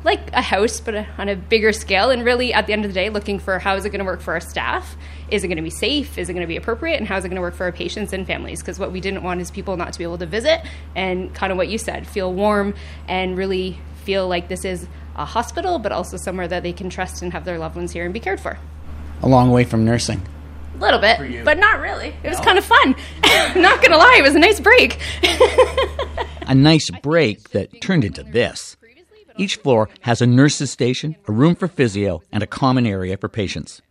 like 0.05 0.31
a 0.33 0.43
house, 0.43 0.81
but 0.81 0.95
a, 0.95 1.07
on 1.17 1.29
a 1.29 1.37
bigger 1.37 1.73
scale. 1.73 2.11
And 2.11 2.25
really, 2.25 2.53
at 2.53 2.67
the 2.67 2.73
end 2.73 2.85
of 2.85 2.91
the 2.91 2.95
day, 2.95 3.09
looking 3.09 3.38
for 3.38 3.59
how 3.59 3.75
is 3.75 3.85
it 3.85 3.91
going 3.91 4.00
to 4.00 4.05
work 4.05 4.21
for 4.21 4.35
our 4.35 4.41
staff? 4.41 4.97
Is 5.31 5.43
it 5.43 5.49
going 5.49 5.57
to 5.57 5.62
be 5.62 5.71
safe? 5.71 6.19
Is 6.19 6.29
it 6.29 6.35
going 6.35 6.43
to 6.43 6.49
be 6.49 6.57
appropriate? 6.57 6.99
And 6.99 7.09
how 7.09 7.17
is 7.17 7.25
it 7.25 7.29
going 7.29 7.37
to 7.37 7.43
work 7.43 7.55
for 7.55 7.64
our 7.64 7.73
patients 7.73 8.12
and 8.12 8.26
families? 8.26 8.61
Because 8.61 8.79
what 8.79 8.93
we 8.93 9.00
didn't 9.00 9.23
want 9.23 9.41
is 9.41 9.50
people 9.50 9.76
not 9.76 9.93
to 9.95 9.99
be 9.99 10.05
able 10.05 10.19
to 10.19 10.26
visit 10.26 10.61
and 10.95 11.35
kind 11.35 11.50
of 11.50 11.57
what 11.57 11.69
you 11.69 11.79
said, 11.79 12.07
feel 12.07 12.33
warm 12.33 12.75
and 13.09 13.37
really 13.37 13.79
feel 14.05 14.29
like 14.29 14.49
this 14.49 14.64
is 14.64 14.87
a 15.17 15.25
hospital, 15.25 15.79
but 15.79 15.91
also 15.91 16.19
somewhere 16.19 16.49
that 16.49 16.62
they 16.62 16.73
can 16.73 16.91
trust 16.91 17.23
and 17.23 17.33
have 17.33 17.47
their 17.47 17.59
loved 17.59 17.76
ones 17.76 17.93
here 17.93 18.05
and 18.05 18.12
be 18.12 18.21
cared 18.21 18.41
for. 18.41 18.59
A 19.23 19.29
long 19.29 19.50
way 19.50 19.64
from 19.64 19.85
nursing. 19.85 20.21
A 20.75 20.78
little 20.78 20.99
bit, 21.00 21.45
but 21.45 21.59
not 21.59 21.81
really. 21.81 22.14
It 22.23 22.28
was 22.28 22.40
kind 22.40 22.59
of 22.59 22.64
fun. 22.64 22.97
not 23.61 23.83
gonna 23.83 23.97
lie, 23.97 24.16
it 24.19 24.23
was 24.23 24.35
a 24.35 24.38
nice 24.38 24.61
break. 24.61 25.00
a 26.47 26.54
nice 26.54 26.90
break 27.02 27.50
that 27.50 27.81
turned 27.81 28.04
into 28.04 28.23
this. 28.23 28.76
Each 29.37 29.57
floor 29.57 29.88
has 30.00 30.21
a 30.21 30.26
nurse's 30.26 30.71
station, 30.71 31.16
a 31.28 31.33
room 31.33 31.54
for 31.54 31.69
physio, 31.69 32.23
and 32.31 32.43
a 32.43 32.47
common 32.47 32.87
area 32.87 33.16
for 33.16 33.28
patients. 33.28 33.83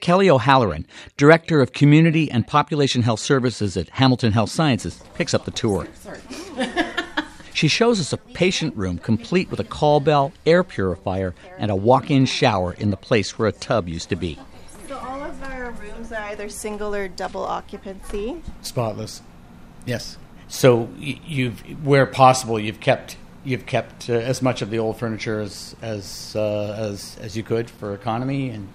Kelly 0.00 0.28
O'Halloran, 0.28 0.86
Director 1.16 1.60
of 1.60 1.72
Community 1.72 2.28
and 2.28 2.44
Population 2.44 3.02
Health 3.02 3.20
Services 3.20 3.76
at 3.76 3.88
Hamilton 3.90 4.32
Health 4.32 4.50
Sciences, 4.50 5.00
picks 5.14 5.32
up 5.32 5.44
the 5.44 5.52
tour. 5.52 5.86
She 7.54 7.68
shows 7.68 8.00
us 8.00 8.12
a 8.12 8.16
patient 8.16 8.74
room 8.76 8.98
complete 8.98 9.50
with 9.50 9.60
a 9.60 9.64
call 9.64 10.00
bell, 10.00 10.32
air 10.46 10.64
purifier, 10.64 11.34
and 11.58 11.70
a 11.70 11.76
walk 11.76 12.10
in 12.10 12.24
shower 12.24 12.72
in 12.72 12.90
the 12.90 12.96
place 12.96 13.38
where 13.38 13.46
a 13.46 13.52
tub 13.52 13.88
used 13.88 14.08
to 14.08 14.16
be. 14.16 14.38
So 14.88 14.98
all 14.98 15.22
of 15.22 15.40
our 15.44 15.70
rooms 16.12 16.24
are 16.24 16.30
either 16.30 16.48
single 16.48 16.94
or 16.94 17.08
double 17.08 17.44
occupancy. 17.44 18.42
Spotless. 18.62 19.22
Yes. 19.86 20.18
So 20.48 20.88
y- 20.98 21.20
you've, 21.26 21.60
where 21.84 22.06
possible, 22.06 22.58
you've 22.58 22.80
kept 22.80 23.16
you've 23.44 23.66
kept 23.66 24.08
uh, 24.08 24.12
as 24.12 24.40
much 24.40 24.62
of 24.62 24.70
the 24.70 24.78
old 24.78 24.96
furniture 24.98 25.40
as 25.40 25.74
as 25.82 26.34
uh, 26.36 26.76
as 26.78 27.16
as 27.20 27.36
you 27.36 27.42
could 27.42 27.68
for 27.68 27.94
economy 27.94 28.50
and 28.50 28.68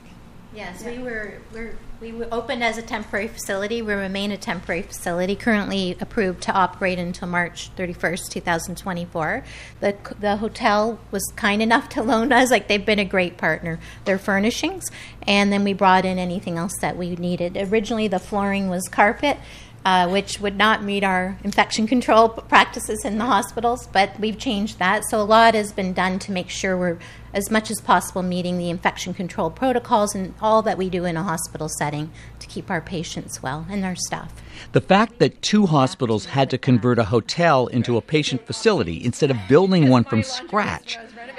Yes, 0.58 0.84
we 0.84 0.98
were 0.98 1.34
we're, 1.54 1.78
we 2.02 2.12
were 2.12 2.28
opened 2.32 2.64
as 2.64 2.80
a 2.80 2.82
temporary 2.82 3.28
facility. 3.28 3.84
We 3.84 3.94
remain 3.94 4.32
a 4.32 4.38
temporary 4.38 4.82
facility, 4.82 5.36
currently 5.36 5.96
approved 6.02 6.42
to 6.44 6.52
operate 6.52 6.98
until 6.98 7.28
March 7.28 7.70
31st, 7.76 8.32
2024. 8.32 9.44
The 9.82 9.96
the 10.20 10.38
hotel 10.38 10.98
was 11.12 11.32
kind 11.36 11.62
enough 11.62 11.90
to 11.90 12.02
loan 12.02 12.32
us, 12.32 12.50
like 12.50 12.68
they've 12.68 12.84
been 12.84 12.98
a 12.98 13.06
great 13.06 13.38
partner, 13.38 13.80
their 14.06 14.18
furnishings, 14.18 14.90
and 15.28 15.54
then 15.54 15.64
we 15.64 15.74
brought 15.74 16.06
in 16.06 16.18
anything 16.18 16.58
else 16.58 16.76
that 16.82 16.98
we 16.98 17.16
needed. 17.16 17.56
Originally, 17.56 18.08
the 18.08 18.18
flooring 18.18 18.68
was 18.68 18.88
carpet. 18.88 19.38
Uh, 19.86 20.06
which 20.10 20.42
would 20.42 20.58
not 20.58 20.84
meet 20.84 21.02
our 21.02 21.38
infection 21.46 21.88
control 21.88 22.28
practices 22.28 23.06
in 23.06 23.18
the 23.18 23.24
hospitals, 23.24 23.88
but 23.88 24.20
we've 24.20 24.38
changed 24.38 24.80
that. 24.80 25.02
So 25.10 25.22
a 25.22 25.24
lot 25.24 25.54
has 25.54 25.72
been 25.72 25.94
done 25.94 26.20
to 26.20 26.34
make 26.34 26.50
sure 26.50 26.76
we're 26.76 26.98
as 27.38 27.52
much 27.52 27.70
as 27.70 27.80
possible 27.80 28.24
meeting 28.24 28.58
the 28.58 28.72
infection 28.72 29.14
control 29.14 29.52
protocols 29.52 30.16
and 30.16 30.34
all 30.42 30.64
that 30.64 30.76
we 30.76 30.90
do 30.90 31.06
in 31.06 31.16
a 31.16 31.22
hospital 31.22 31.70
setting 31.70 32.10
to 32.40 32.48
keep 32.48 32.72
our 32.72 32.82
patients 32.82 33.44
well 33.44 33.68
and 33.70 33.86
our 33.86 33.96
staff. 33.96 34.34
The 34.72 34.82
fact 34.82 35.20
that 35.20 35.44
two 35.44 35.68
hospitals 35.68 36.26
had 36.26 36.50
to 36.50 36.58
convert 36.58 36.98
a 36.98 37.04
hotel 37.04 37.68
into 37.68 37.96
a 37.96 38.02
patient 38.02 38.48
facility 38.48 39.06
instead 39.06 39.30
of 39.30 39.38
building 39.48 39.88
one 39.88 40.04
from 40.04 40.24
scratch 40.24 40.98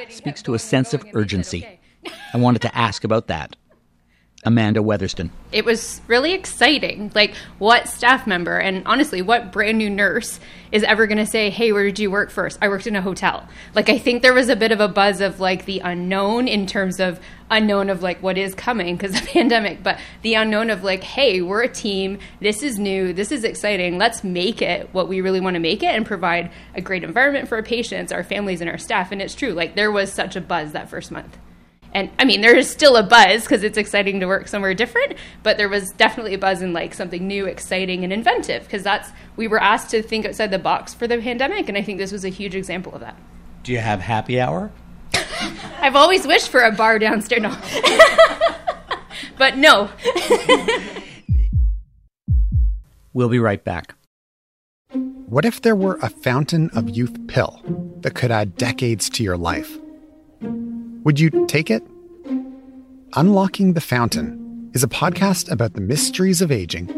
speaks 0.08 0.40
to 0.42 0.54
a 0.54 0.58
sense 0.60 0.94
of 0.94 1.04
urgency. 1.14 1.66
I 2.32 2.38
wanted 2.38 2.62
to 2.62 2.78
ask 2.78 3.02
about 3.02 3.26
that. 3.26 3.56
Amanda 4.48 4.80
Weatherston. 4.80 5.28
It 5.52 5.66
was 5.66 6.00
really 6.06 6.32
exciting. 6.32 7.12
Like, 7.14 7.34
what 7.58 7.86
staff 7.86 8.26
member 8.26 8.56
and 8.56 8.82
honestly, 8.86 9.20
what 9.20 9.52
brand 9.52 9.76
new 9.76 9.90
nurse 9.90 10.40
is 10.72 10.82
ever 10.84 11.06
going 11.06 11.18
to 11.18 11.26
say, 11.26 11.50
Hey, 11.50 11.70
where 11.70 11.84
did 11.84 11.98
you 11.98 12.10
work 12.10 12.30
first? 12.30 12.58
I 12.62 12.68
worked 12.68 12.86
in 12.86 12.96
a 12.96 13.02
hotel. 13.02 13.46
Like, 13.74 13.90
I 13.90 13.98
think 13.98 14.22
there 14.22 14.32
was 14.32 14.48
a 14.48 14.56
bit 14.56 14.72
of 14.72 14.80
a 14.80 14.88
buzz 14.88 15.20
of 15.20 15.38
like 15.38 15.66
the 15.66 15.80
unknown 15.80 16.48
in 16.48 16.66
terms 16.66 16.98
of 16.98 17.20
unknown 17.50 17.90
of 17.90 18.02
like 18.02 18.22
what 18.22 18.38
is 18.38 18.54
coming 18.54 18.96
because 18.96 19.14
of 19.14 19.20
the 19.26 19.32
pandemic, 19.32 19.82
but 19.82 19.98
the 20.22 20.32
unknown 20.32 20.70
of 20.70 20.82
like, 20.82 21.02
Hey, 21.02 21.42
we're 21.42 21.62
a 21.62 21.68
team. 21.68 22.18
This 22.40 22.62
is 22.62 22.78
new. 22.78 23.12
This 23.12 23.30
is 23.30 23.44
exciting. 23.44 23.98
Let's 23.98 24.24
make 24.24 24.62
it 24.62 24.88
what 24.92 25.08
we 25.08 25.20
really 25.20 25.40
want 25.40 25.54
to 25.54 25.60
make 25.60 25.82
it 25.82 25.94
and 25.94 26.06
provide 26.06 26.50
a 26.74 26.80
great 26.80 27.04
environment 27.04 27.50
for 27.50 27.56
our 27.56 27.62
patients, 27.62 28.12
our 28.12 28.24
families, 28.24 28.62
and 28.62 28.70
our 28.70 28.78
staff. 28.78 29.12
And 29.12 29.20
it's 29.20 29.34
true. 29.34 29.52
Like, 29.52 29.74
there 29.74 29.92
was 29.92 30.10
such 30.10 30.36
a 30.36 30.40
buzz 30.40 30.72
that 30.72 30.88
first 30.88 31.10
month 31.10 31.36
and 31.92 32.10
I 32.18 32.24
mean, 32.24 32.40
there 32.42 32.56
is 32.56 32.70
still 32.70 32.96
a 32.96 33.02
buzz 33.02 33.44
because 33.44 33.62
it's 33.62 33.78
exciting 33.78 34.20
to 34.20 34.26
work 34.26 34.48
somewhere 34.48 34.74
different, 34.74 35.14
but 35.42 35.56
there 35.56 35.68
was 35.68 35.90
definitely 35.92 36.34
a 36.34 36.38
buzz 36.38 36.60
in 36.60 36.72
like 36.72 36.94
something 36.94 37.26
new, 37.26 37.46
exciting, 37.46 38.04
and 38.04 38.12
inventive 38.12 38.64
because 38.64 38.82
that's 38.82 39.10
we 39.36 39.48
were 39.48 39.60
asked 39.60 39.90
to 39.90 40.02
think 40.02 40.26
outside 40.26 40.50
the 40.50 40.58
box 40.58 40.92
for 40.92 41.06
the 41.06 41.18
pandemic, 41.18 41.68
and 41.68 41.78
I 41.78 41.82
think 41.82 41.98
this 41.98 42.12
was 42.12 42.24
a 42.24 42.28
huge 42.28 42.54
example 42.54 42.94
of 42.94 43.00
that. 43.00 43.16
Do 43.62 43.72
you 43.72 43.78
have 43.78 44.00
happy 44.00 44.40
hour? 44.40 44.70
I've 45.80 45.96
always 45.96 46.26
wished 46.26 46.50
for 46.50 46.60
a 46.60 46.72
bar 46.72 46.98
downstairs, 46.98 47.42
no, 47.42 47.56
but 49.38 49.56
no. 49.56 49.90
we'll 53.14 53.30
be 53.30 53.38
right 53.38 53.64
back. 53.64 53.94
What 55.26 55.44
if 55.44 55.60
there 55.60 55.76
were 55.76 55.98
a 56.02 56.08
fountain 56.08 56.70
of 56.70 56.88
youth 56.90 57.26
pill 57.28 57.60
that 58.00 58.14
could 58.14 58.30
add 58.30 58.56
decades 58.56 59.10
to 59.10 59.22
your 59.22 59.36
life? 59.36 59.78
Would 61.08 61.18
you 61.18 61.46
take 61.46 61.70
it? 61.70 61.82
Unlocking 63.14 63.72
the 63.72 63.80
Fountain 63.80 64.70
is 64.74 64.84
a 64.84 64.88
podcast 64.88 65.50
about 65.50 65.72
the 65.72 65.80
mysteries 65.80 66.42
of 66.42 66.52
aging 66.52 66.90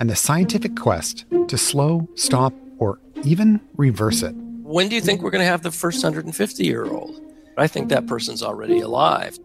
and 0.00 0.08
the 0.08 0.16
scientific 0.16 0.74
quest 0.74 1.26
to 1.48 1.58
slow, 1.58 2.08
stop, 2.14 2.54
or 2.78 2.98
even 3.24 3.60
reverse 3.76 4.22
it. 4.22 4.34
When 4.62 4.88
do 4.88 4.94
you 4.94 5.02
think 5.02 5.20
we're 5.20 5.30
going 5.30 5.42
to 5.42 5.50
have 5.50 5.62
the 5.62 5.70
first 5.70 6.02
150 6.02 6.64
year 6.64 6.86
old? 6.86 7.20
I 7.58 7.66
think 7.66 7.90
that 7.90 8.06
person's 8.06 8.42
already 8.42 8.80
alive. 8.80 9.38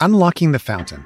Unlocking 0.00 0.52
the 0.52 0.58
Fountain. 0.58 1.04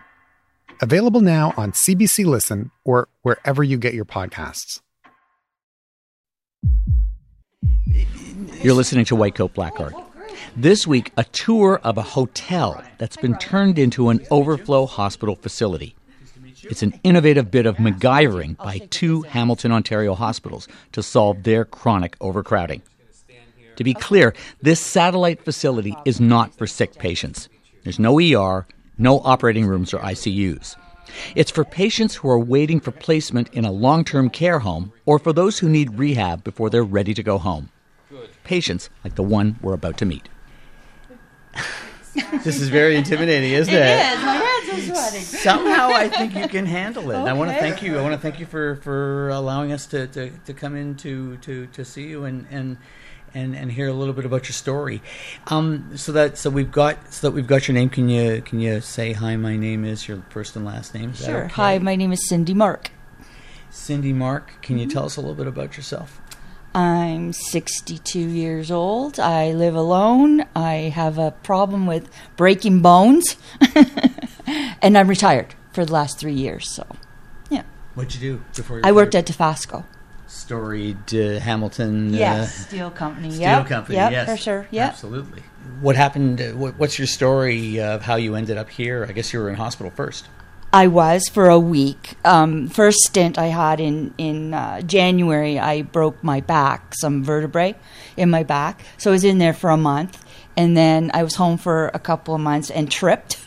Available 0.81 1.21
now 1.21 1.53
on 1.57 1.73
CBC 1.73 2.25
Listen 2.25 2.71
or 2.85 3.09
wherever 3.23 3.65
you 3.65 3.77
get 3.77 3.95
your 3.95 4.05
podcasts. 4.05 4.81
You're 8.63 8.75
listening 8.75 9.05
to 9.07 9.17
White 9.17 9.35
Coat 9.35 9.53
Black 9.53 9.81
Art. 9.81 9.95
This 10.57 10.87
week, 10.87 11.13
a 11.17 11.25
tour 11.25 11.81
of 11.85 11.99
a 11.99 12.03
hotel 12.03 12.83
that's 12.99 13.17
been 13.17 13.37
turned 13.39 13.79
into 13.79 14.09
an 14.09 14.27
overflow 14.31 14.87
hospital 14.87 15.37
facility. 15.37 15.95
It's 16.63 16.83
an 16.83 16.99
innovative 17.05 17.51
bit 17.51 17.67
of 17.67 17.77
MacGyvering 17.77 18.57
by 18.57 18.79
two 18.91 19.23
Hamilton, 19.23 19.73
Ontario 19.73 20.15
hospitals 20.15 20.67
to 20.93 21.03
solve 21.03 21.45
their 21.45 21.65
chronic 21.65 22.17
overcrowding. 22.21 22.83
To 23.77 23.85
be 23.85 23.95
clear, 23.95 24.35
this 24.61 24.81
satellite 24.81 25.45
facility 25.45 25.97
is 26.05 26.21
not 26.21 26.53
for 26.57 26.67
sick 26.67 26.95
patients. 26.97 27.49
There's 27.85 28.01
no 28.01 28.19
ER, 28.19 28.67
no 28.99 29.21
operating 29.21 29.67
rooms 29.67 29.95
or 29.95 30.01
ICUs. 30.01 30.77
It's 31.37 31.51
for 31.51 31.65
patients 31.65 32.17
who 32.17 32.29
are 32.29 32.39
waiting 32.39 32.81
for 32.81 32.91
placement 32.91 33.49
in 33.55 33.65
a 33.65 33.73
long 33.73 34.05
term 34.05 34.29
care 34.29 34.59
home 34.59 34.93
or 35.07 35.19
for 35.19 35.33
those 35.33 35.59
who 35.59 35.69
need 35.69 35.99
rehab 35.99 36.45
before 36.45 36.71
they're 36.71 36.83
ready 36.83 37.15
to 37.15 37.23
go 37.23 37.39
home. 37.39 37.71
Patients 38.49 38.89
like 39.05 39.15
the 39.15 39.23
one 39.23 39.59
we're 39.61 39.75
about 39.75 39.99
to 39.99 40.07
meet. 40.07 40.31
this 42.43 42.59
is 42.59 42.71
very 42.71 42.97
intimidating, 42.97 43.53
isn't 43.53 43.75
it? 43.75 43.77
It 43.77 44.19
is. 44.19 44.25
My 44.25 44.33
hands 44.37 44.69
are 44.91 44.95
sweating. 44.95 45.21
Somehow, 45.21 45.91
I 45.91 46.09
think 46.09 46.35
you 46.35 46.49
can 46.49 46.65
handle 46.65 47.11
it. 47.11 47.17
Okay. 47.17 47.29
I 47.31 47.35
want 47.35 47.51
to 47.51 47.57
thank 47.59 47.83
you. 47.83 47.99
I 47.99 48.01
want 48.01 48.15
to 48.15 48.19
thank 48.19 48.41
you 48.41 48.47
for, 48.47 48.77
for 48.77 49.29
allowing 49.29 49.71
us 49.71 49.85
to, 49.89 50.07
to, 50.07 50.31
to 50.31 50.55
come 50.55 50.75
in 50.77 50.95
to, 50.97 51.37
to, 51.37 51.67
to 51.67 51.85
see 51.85 52.05
you 52.09 52.25
and, 52.25 52.47
and 52.51 52.79
and 53.35 53.55
and 53.55 53.71
hear 53.71 53.87
a 53.89 53.93
little 53.93 54.15
bit 54.15 54.25
about 54.25 54.45
your 54.49 54.55
story. 54.55 55.03
Um, 55.49 55.99
so 55.99 56.13
that 56.13 56.39
so 56.39 56.49
we've 56.49 56.73
got 56.73 57.13
so 57.13 57.27
that 57.29 57.33
we've 57.35 57.47
got 57.47 57.69
your 57.69 57.75
name. 57.75 57.91
Can 57.91 58.09
you 58.09 58.41
can 58.41 58.59
you 58.61 58.81
say 58.81 59.13
hi? 59.13 59.37
My 59.37 59.55
name 59.59 59.85
is 59.85 60.09
your 60.09 60.23
first 60.31 60.57
and 60.57 60.65
last 60.65 60.95
name. 60.95 61.11
Is 61.11 61.23
Sure. 61.27 61.45
okay? 61.45 61.53
Hi, 61.53 61.79
my 61.79 61.95
name 61.95 62.11
is 62.11 62.27
Cindy 62.27 62.55
Mark. 62.55 62.91
Cindy 63.69 64.15
Mark. 64.15 64.55
Can 64.63 64.79
you 64.79 64.87
Mm-hmm. 64.87 64.95
tell 64.95 65.05
us 65.05 65.17
a 65.19 65.21
little 65.21 65.35
bit 65.37 65.47
about 65.47 65.77
yourself? 65.77 66.23
I'm 66.79 67.33
62 67.33 68.21
years 68.21 68.71
old. 68.71 69.19
I 69.19 69.51
live 69.51 69.75
alone. 69.75 70.45
I 70.55 70.93
have 70.95 71.19
a 71.19 71.33
problem 71.33 71.87
with 71.89 72.09
breaking 72.37 72.83
bones. 72.83 73.37
and 74.81 74.97
I'm 74.97 75.09
retired 75.09 75.57
for 75.73 75.85
the 75.85 75.93
last 75.93 76.21
three 76.21 76.35
years. 76.35 76.71
So, 76.71 76.87
yeah. 77.51 77.65
What'd 77.97 78.15
you 78.15 78.21
do 78.21 78.45
before? 78.55 78.77
you 78.77 78.83
I 78.85 78.93
worked 78.93 79.17
at 79.17 79.27
Dofasco. 79.27 79.87
storied 80.29 81.13
uh, 81.13 81.41
Hamilton. 81.41 82.15
Yes, 82.15 82.47
uh, 82.47 82.69
steel 82.69 82.91
company. 82.93 83.33
Steel 83.33 83.41
Yep, 83.41 83.67
company. 83.67 83.97
yep, 83.97 84.13
yes, 84.13 84.31
for 84.31 84.37
sure. 84.37 84.69
Yep. 84.71 84.89
absolutely. 84.89 85.43
What 85.81 85.97
happened? 85.97 86.41
Uh, 86.41 86.51
what, 86.53 86.79
what's 86.79 86.97
your 86.97 87.09
story 87.09 87.81
of 87.81 88.03
how 88.03 88.15
you 88.15 88.37
ended 88.37 88.57
up 88.57 88.71
here? 88.71 89.05
I 89.09 89.11
guess 89.11 89.33
you 89.33 89.41
were 89.41 89.49
in 89.49 89.57
hospital 89.57 89.91
first. 89.91 90.29
I 90.73 90.89
was 90.89 91.29
for 91.33 91.49
a 91.49 91.59
week. 91.59 92.15
Um, 92.27 92.69
first 92.69 92.99
stint 92.99 93.39
I 93.39 93.47
had 93.47 93.81
in 93.81 94.13
in 94.19 94.53
uh, 94.53 94.83
January, 94.83 95.59
I 95.59 95.81
broke 95.83 96.23
my 96.23 96.41
back, 96.41 96.95
some 96.95 97.25
vertebrae 97.25 97.75
in 98.19 98.29
my 98.29 98.43
back. 98.43 98.83
So 98.99 99.11
I 99.11 99.13
was 99.13 99.25
in 99.25 99.39
there 99.39 99.55
for 99.55 99.71
a 99.71 99.79
month, 99.79 100.23
and 100.59 100.77
then 100.77 101.11
I 101.15 101.23
was 101.23 101.37
home 101.37 101.57
for 101.57 101.91
a 101.95 101.99
couple 101.99 102.35
of 102.35 102.43
months 102.43 102.71
and 102.71 102.91
tripped, 102.91 103.39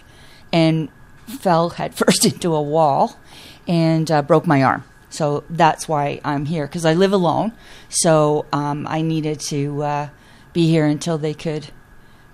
and 0.52 0.90
fell 1.28 1.70
headfirst 1.70 2.26
into 2.34 2.56
a 2.56 2.62
wall, 2.62 3.20
and 3.68 4.10
uh, 4.10 4.24
broke 4.24 4.48
my 4.48 4.64
arm. 4.64 4.84
So 5.12 5.44
that's 5.48 5.88
why 5.88 6.22
I'm 6.26 6.46
here 6.46 6.66
because 6.66 6.86
I 6.86 6.96
live 6.96 7.14
alone. 7.14 7.52
So 7.90 8.48
um, 8.52 8.88
I 8.88 9.02
needed 9.02 9.42
to 9.42 9.84
uh, 9.84 10.10
be 10.54 10.68
here 10.68 10.88
until 10.88 11.20
they 11.20 11.36
could 11.36 11.68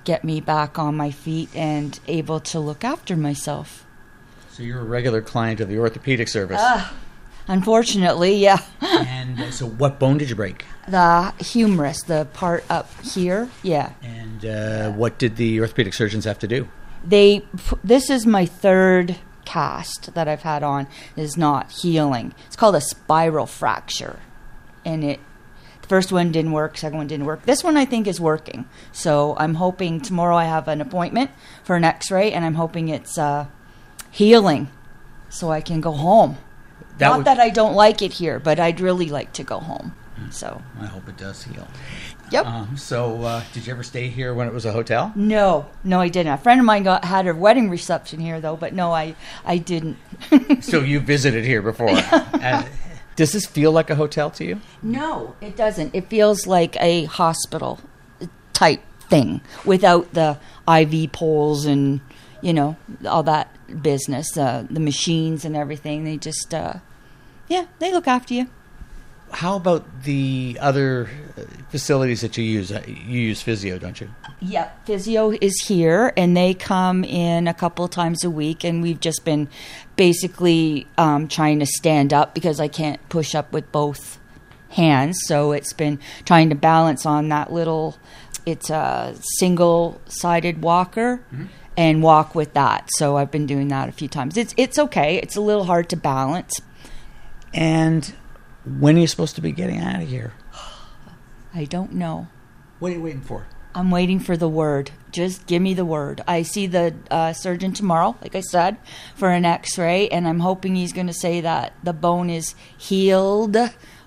get 0.05 0.23
me 0.23 0.39
back 0.39 0.79
on 0.79 0.95
my 0.95 1.11
feet 1.11 1.49
and 1.53 1.99
able 2.07 2.39
to 2.39 2.59
look 2.61 2.85
after 2.85 3.17
myself. 3.17 3.86
So 4.57 4.63
you're 4.63 4.79
a 4.79 4.85
regular 4.85 5.21
client 5.21 5.59
of 5.59 5.69
the 5.69 5.77
orthopedic 5.77 6.27
service. 6.27 6.57
Ah, 6.59 6.91
unfortunately, 7.47 8.37
yeah. 8.37 8.57
and 8.81 9.39
uh, 9.39 9.51
so, 9.51 9.67
what 9.67 9.99
bone 9.99 10.17
did 10.17 10.31
you 10.31 10.35
break? 10.35 10.65
the 10.87 11.31
humerus, 11.39 12.01
the 12.01 12.27
part 12.33 12.63
up 12.67 12.89
here, 13.03 13.51
yeah. 13.61 13.93
And 14.01 14.43
uh, 14.43 14.91
what 14.93 15.19
did 15.19 15.35
the 15.35 15.61
orthopedic 15.61 15.93
surgeons 15.93 16.25
have 16.25 16.39
to 16.39 16.47
do? 16.47 16.67
They. 17.05 17.45
This 17.83 18.09
is 18.09 18.25
my 18.25 18.47
third 18.47 19.17
cast 19.45 20.15
that 20.15 20.27
I've 20.27 20.41
had 20.41 20.63
on. 20.63 20.87
Is 21.15 21.37
not 21.37 21.71
healing. 21.71 22.33
It's 22.47 22.55
called 22.55 22.75
a 22.75 22.81
spiral 22.81 23.45
fracture, 23.45 24.21
and 24.83 25.03
it. 25.03 25.19
The 25.83 25.87
first 25.87 26.11
one 26.11 26.31
didn't 26.31 26.53
work. 26.53 26.79
Second 26.79 26.97
one 26.97 27.05
didn't 27.05 27.27
work. 27.27 27.45
This 27.45 27.63
one 27.63 27.77
I 27.77 27.85
think 27.85 28.07
is 28.07 28.19
working. 28.19 28.67
So 28.91 29.35
I'm 29.37 29.53
hoping 29.53 30.01
tomorrow 30.01 30.35
I 30.35 30.45
have 30.45 30.67
an 30.67 30.81
appointment 30.81 31.29
for 31.63 31.75
an 31.75 31.83
X-ray, 31.83 32.31
and 32.31 32.43
I'm 32.43 32.55
hoping 32.55 32.89
it's 32.89 33.19
uh, 33.19 33.45
healing, 34.17 34.69
so 35.29 35.51
I 35.51 35.61
can 35.61 35.79
go 35.81 35.91
home. 35.91 36.37
That 36.97 37.09
Not 37.09 37.17
would- 37.17 37.27
that 37.27 37.39
I 37.39 37.49
don't 37.49 37.75
like 37.75 38.01
it 38.01 38.13
here, 38.13 38.39
but 38.39 38.59
I'd 38.59 38.79
really 38.79 39.09
like 39.09 39.31
to 39.33 39.43
go 39.43 39.59
home. 39.59 39.93
So 40.31 40.61
I 40.81 40.87
hope 40.87 41.07
it 41.07 41.15
does 41.17 41.43
heal. 41.43 41.67
Yep. 42.31 42.45
Um, 42.47 42.75
so, 42.75 43.21
uh, 43.21 43.43
did 43.53 43.67
you 43.67 43.71
ever 43.73 43.83
stay 43.83 44.07
here 44.09 44.33
when 44.33 44.47
it 44.47 44.53
was 44.53 44.65
a 44.65 44.71
hotel? 44.71 45.13
No, 45.15 45.67
no, 45.83 45.99
I 46.01 46.09
didn't. 46.09 46.33
A 46.33 46.37
friend 46.39 46.59
of 46.59 46.65
mine 46.65 46.81
got 46.83 47.05
had 47.05 47.25
her 47.27 47.35
wedding 47.35 47.69
reception 47.69 48.19
here, 48.19 48.41
though, 48.41 48.55
but 48.57 48.73
no, 48.73 48.91
I, 48.91 49.15
I 49.45 49.59
didn't. 49.59 49.97
so 50.61 50.79
you 50.79 50.99
visited 50.99 51.45
here 51.45 51.61
before. 51.61 51.91
Uh, 51.91 52.63
does 53.15 53.31
this 53.31 53.45
feel 53.45 53.71
like 53.71 53.91
a 53.91 53.95
hotel 53.95 54.31
to 54.31 54.43
you? 54.43 54.59
No, 54.81 55.35
it 55.39 55.55
doesn't. 55.55 55.93
It 55.93 56.09
feels 56.09 56.47
like 56.47 56.75
a 56.81 57.05
hospital. 57.05 57.79
Type 58.53 58.81
thing 59.07 59.41
without 59.65 60.13
the 60.13 60.39
IV 60.67 61.11
poles 61.11 61.65
and 61.67 62.01
you 62.41 62.53
know 62.53 62.75
all 63.05 63.23
that 63.23 63.47
business, 63.81 64.37
uh, 64.37 64.65
the 64.69 64.79
machines 64.79 65.45
and 65.45 65.55
everything. 65.55 66.03
They 66.03 66.17
just 66.17 66.53
uh, 66.53 66.75
yeah, 67.47 67.65
they 67.79 67.91
look 67.91 68.07
after 68.07 68.33
you. 68.33 68.47
How 69.29 69.57
about 69.57 70.03
the 70.03 70.57
other 70.61 71.09
uh, 71.37 71.41
facilities 71.69 72.21
that 72.21 72.37
you 72.37 72.45
use? 72.45 72.71
Uh, 72.71 72.81
You 72.87 73.19
use 73.19 73.41
physio, 73.41 73.77
don't 73.77 73.99
you? 73.99 74.09
Yep, 74.39 74.85
physio 74.85 75.31
is 75.41 75.65
here, 75.67 76.13
and 76.15 76.37
they 76.37 76.53
come 76.53 77.03
in 77.03 77.47
a 77.47 77.53
couple 77.53 77.89
times 77.89 78.23
a 78.23 78.29
week, 78.29 78.63
and 78.63 78.81
we've 78.81 79.01
just 79.01 79.25
been 79.25 79.49
basically 79.97 80.87
um, 80.97 81.27
trying 81.27 81.59
to 81.59 81.65
stand 81.65 82.13
up 82.13 82.33
because 82.33 82.61
I 82.61 82.69
can't 82.69 83.01
push 83.09 83.35
up 83.35 83.51
with 83.51 83.69
both 83.73 84.17
hands. 84.69 85.17
So 85.25 85.51
it's 85.51 85.73
been 85.73 85.99
trying 86.23 86.47
to 86.49 86.55
balance 86.55 87.05
on 87.05 87.27
that 87.27 87.51
little. 87.51 87.97
It's 88.45 88.69
a 88.69 89.13
single-sided 89.39 90.61
walker, 90.61 91.19
and 91.77 92.01
walk 92.01 92.35
with 92.35 92.53
that. 92.53 92.89
So 92.97 93.15
I've 93.15 93.31
been 93.31 93.45
doing 93.45 93.67
that 93.69 93.87
a 93.87 93.91
few 93.91 94.07
times. 94.09 94.35
It's 94.35 94.53
it's 94.57 94.77
okay. 94.77 95.17
It's 95.17 95.35
a 95.35 95.41
little 95.41 95.65
hard 95.65 95.89
to 95.89 95.95
balance. 95.95 96.59
And 97.53 98.13
when 98.65 98.97
are 98.97 98.99
you 98.99 99.07
supposed 99.07 99.35
to 99.35 99.41
be 99.41 99.51
getting 99.51 99.79
out 99.79 100.01
of 100.01 100.09
here? 100.09 100.33
I 101.53 101.63
don't 101.63 101.93
know. 101.93 102.27
What 102.79 102.91
are 102.91 102.95
you 102.95 103.01
waiting 103.01 103.21
for? 103.21 103.47
I'm 103.73 103.91
waiting 103.91 104.19
for 104.19 104.35
the 104.35 104.49
word. 104.49 104.89
Just 105.11 105.45
give 105.45 105.61
me 105.61 105.75
the 105.75 105.85
word. 105.85 106.21
I 106.27 106.41
see 106.41 106.65
the 106.65 106.95
uh, 107.11 107.33
surgeon 107.33 107.73
tomorrow, 107.73 108.15
like 108.23 108.33
I 108.33 108.41
said, 108.41 108.77
for 109.15 109.29
an 109.29 109.45
x 109.45 109.77
ray, 109.77 110.07
and 110.09 110.27
I'm 110.27 110.39
hoping 110.39 110.75
he's 110.75 110.93
going 110.93 111.07
to 111.07 111.13
say 111.13 111.41
that 111.41 111.73
the 111.83 111.93
bone 111.93 112.29
is 112.29 112.55
healed 112.77 113.55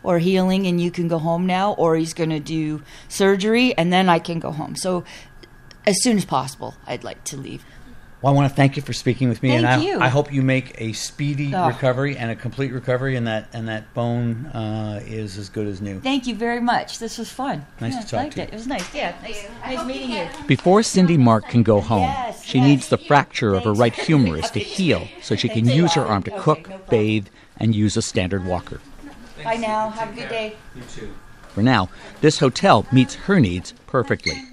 or 0.02 0.18
healing 0.18 0.66
and 0.66 0.80
you 0.80 0.90
can 0.90 1.08
go 1.08 1.18
home 1.18 1.46
now, 1.46 1.74
or 1.74 1.94
he's 1.94 2.14
going 2.14 2.30
to 2.30 2.40
do 2.40 2.82
surgery 3.08 3.76
and 3.76 3.92
then 3.92 4.08
I 4.08 4.18
can 4.18 4.40
go 4.40 4.50
home. 4.50 4.74
So, 4.74 5.04
as 5.90 6.02
soon 6.02 6.16
as 6.16 6.24
possible, 6.24 6.74
I'd 6.86 7.04
like 7.04 7.22
to 7.24 7.36
leave. 7.36 7.64
Well, 8.22 8.34
I 8.34 8.36
want 8.36 8.50
to 8.50 8.54
thank 8.54 8.76
you 8.76 8.82
for 8.82 8.92
speaking 8.92 9.30
with 9.30 9.42
me, 9.42 9.52
and 9.56 9.66
I, 9.66 9.78
you. 9.80 9.98
I 9.98 10.08
hope 10.08 10.30
you 10.30 10.42
make 10.42 10.78
a 10.78 10.92
speedy 10.92 11.54
Oh. 11.54 11.66
recovery 11.68 12.18
and 12.18 12.30
a 12.30 12.36
complete 12.36 12.70
recovery, 12.70 13.16
and 13.16 13.26
that 13.26 13.48
and 13.54 13.66
that 13.68 13.94
bone 13.94 14.44
uh, 14.48 15.00
is 15.06 15.38
as 15.38 15.48
good 15.48 15.66
as 15.66 15.80
new. 15.80 16.00
Thank 16.00 16.26
you 16.26 16.34
very 16.34 16.60
much. 16.60 16.98
This 16.98 17.16
was 17.16 17.30
fun. 17.30 17.64
Nice 17.80 17.94
yeah, 17.94 18.00
to 18.02 18.06
talk 18.06 18.18
liked 18.20 18.32
to 18.34 18.40
you. 18.40 18.44
it. 18.44 18.48
It 18.52 18.56
was 18.56 18.66
nice. 18.66 18.94
Yeah, 18.94 19.14
nice, 19.22 19.48
nice 19.64 19.86
meeting 19.86 20.10
you. 20.10 20.28
Before 20.46 20.82
Cindy 20.82 21.16
Mark 21.16 21.48
can 21.48 21.62
go 21.62 21.80
home, 21.80 22.02
Yes, 22.02 22.44
she 22.44 22.58
yes. 22.58 22.66
needs 22.66 22.88
the 22.88 22.98
fracture 22.98 23.54
of 23.54 23.64
her 23.64 23.72
right 23.72 23.94
humerus 23.94 24.50
to 24.50 24.58
heal 24.60 25.08
so 25.22 25.34
she 25.34 25.48
can 25.48 25.64
use 25.66 25.94
her 25.94 26.04
arm 26.04 26.22
to 26.24 26.30
cook, 26.40 26.68
bathe, 26.90 27.28
and 27.56 27.74
use 27.74 27.96
a 27.96 28.02
standard 28.02 28.44
walker. 28.44 28.82
Bye 29.42 29.56
now. 29.56 29.88
Have 29.88 30.12
a 30.12 30.14
good 30.20 30.28
day. 30.28 30.56
You 30.76 30.82
too. 30.94 31.14
For 31.54 31.62
now, 31.62 31.88
this 32.20 32.38
hotel 32.40 32.84
meets 32.92 33.14
her 33.14 33.40
needs 33.40 33.72
perfectly. 33.86 34.44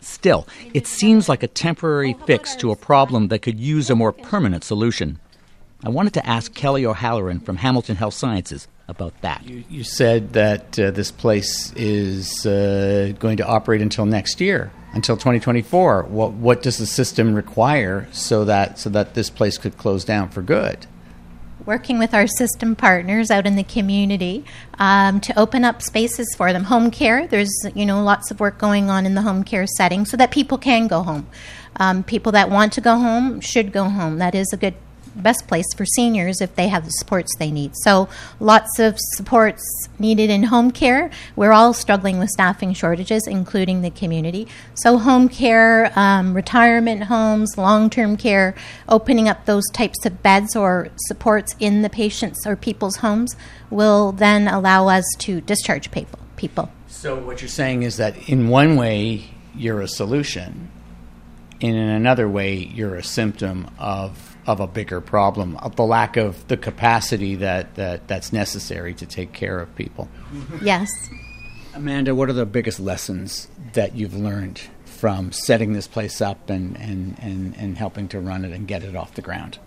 Still, 0.00 0.46
it 0.74 0.86
seems 0.86 1.28
like 1.28 1.42
a 1.42 1.48
temporary 1.48 2.16
fix 2.26 2.56
to 2.56 2.70
a 2.70 2.76
problem 2.76 3.28
that 3.28 3.40
could 3.40 3.60
use 3.60 3.90
a 3.90 3.96
more 3.96 4.12
permanent 4.12 4.64
solution. 4.64 5.18
I 5.84 5.88
wanted 5.88 6.14
to 6.14 6.26
ask 6.26 6.54
Kelly 6.54 6.84
O'Halloran 6.84 7.40
from 7.40 7.56
Hamilton 7.56 7.96
Health 7.96 8.14
Sciences 8.14 8.68
about 8.86 9.18
that. 9.22 9.42
You 9.46 9.84
said 9.84 10.34
that 10.34 10.78
uh, 10.78 10.90
this 10.90 11.10
place 11.10 11.72
is 11.74 12.44
uh, 12.44 13.12
going 13.18 13.38
to 13.38 13.46
operate 13.46 13.80
until 13.80 14.04
next 14.04 14.40
year, 14.40 14.70
until 14.92 15.16
2024. 15.16 16.02
What 16.04 16.32
what 16.32 16.62
does 16.62 16.76
the 16.76 16.86
system 16.86 17.34
require 17.34 18.08
so 18.10 18.44
that 18.44 18.78
so 18.78 18.90
that 18.90 19.14
this 19.14 19.30
place 19.30 19.56
could 19.56 19.78
close 19.78 20.04
down 20.04 20.28
for 20.28 20.42
good? 20.42 20.86
Working 21.66 21.98
with 21.98 22.14
our 22.14 22.26
system 22.26 22.74
partners 22.76 23.30
out 23.30 23.46
in 23.46 23.56
the 23.56 23.64
community 23.64 24.44
um, 24.78 25.20
to 25.20 25.38
open 25.38 25.64
up 25.64 25.82
spaces 25.82 26.34
for 26.36 26.52
them. 26.52 26.64
Home 26.64 26.90
care, 26.90 27.26
there's 27.26 27.52
you 27.74 27.86
know 27.86 28.02
lots 28.02 28.30
of 28.30 28.40
work 28.40 28.58
going 28.58 28.90
on 28.90 29.06
in 29.06 29.14
the 29.14 29.22
home 29.22 29.44
care 29.44 29.66
setting 29.66 30.04
so 30.04 30.16
that 30.16 30.30
people 30.30 30.58
can 30.58 30.86
go 30.86 31.02
home. 31.02 31.26
Um, 31.76 32.02
people 32.02 32.32
that 32.32 32.50
want 32.50 32.72
to 32.74 32.80
go 32.80 32.96
home 32.96 33.40
should 33.40 33.72
go 33.72 33.84
home. 33.84 34.18
That 34.18 34.34
is 34.34 34.52
a 34.52 34.56
good 34.56 34.74
best 35.16 35.46
place 35.48 35.66
for 35.76 35.84
seniors 35.84 36.40
if 36.40 36.54
they 36.56 36.68
have 36.68 36.84
the 36.84 36.90
supports 36.90 37.34
they 37.36 37.50
need. 37.50 37.72
So 37.82 38.08
lots 38.38 38.78
of 38.78 38.96
supports 38.98 39.62
needed 39.98 40.30
in 40.30 40.44
home 40.44 40.70
care. 40.70 41.10
We're 41.36 41.52
all 41.52 41.72
struggling 41.72 42.18
with 42.18 42.30
staffing 42.30 42.72
shortages, 42.72 43.26
including 43.26 43.82
the 43.82 43.90
community. 43.90 44.46
So 44.74 44.98
home 44.98 45.28
care, 45.28 45.92
um, 45.96 46.34
retirement 46.34 47.04
homes, 47.04 47.56
long-term 47.56 48.16
care, 48.16 48.54
opening 48.88 49.28
up 49.28 49.46
those 49.46 49.64
types 49.72 50.04
of 50.06 50.22
beds 50.22 50.56
or 50.56 50.88
supports 50.96 51.54
in 51.60 51.82
the 51.82 51.90
patients 51.90 52.46
or 52.46 52.56
people's 52.56 52.96
homes 52.96 53.36
will 53.70 54.12
then 54.12 54.48
allow 54.48 54.88
us 54.88 55.04
to 55.18 55.40
discharge 55.40 55.90
people. 55.90 56.18
People. 56.36 56.70
So 56.88 57.18
what 57.18 57.42
you're 57.42 57.48
saying 57.48 57.82
is 57.82 57.98
that 57.98 58.28
in 58.28 58.48
one 58.48 58.76
way 58.76 59.30
you're 59.54 59.82
a 59.82 59.88
solution, 59.88 60.70
in 61.60 61.76
another 61.76 62.28
way 62.28 62.54
you're 62.54 62.96
a 62.96 63.02
symptom 63.02 63.70
of 63.78 64.30
of 64.46 64.58
a 64.58 64.66
bigger 64.66 65.00
problem, 65.00 65.56
of 65.58 65.76
the 65.76 65.84
lack 65.84 66.16
of 66.16 66.48
the 66.48 66.56
capacity 66.56 67.36
that, 67.36 67.74
that 67.74 68.08
that's 68.08 68.32
necessary 68.32 68.94
to 68.94 69.06
take 69.06 69.32
care 69.32 69.60
of 69.60 69.74
people. 69.76 70.08
Yes. 70.62 70.90
Amanda, 71.74 72.14
what 72.14 72.28
are 72.28 72.32
the 72.32 72.46
biggest 72.46 72.80
lessons 72.80 73.48
that 73.74 73.94
you've 73.94 74.14
learned 74.14 74.60
from 74.84 75.30
setting 75.30 75.72
this 75.72 75.86
place 75.86 76.20
up 76.20 76.50
and, 76.50 76.76
and, 76.78 77.16
and, 77.20 77.56
and 77.56 77.78
helping 77.78 78.08
to 78.08 78.18
run 78.18 78.44
it 78.44 78.52
and 78.52 78.66
get 78.66 78.82
it 78.82 78.96
off 78.96 79.14
the 79.14 79.22
ground? 79.22 79.58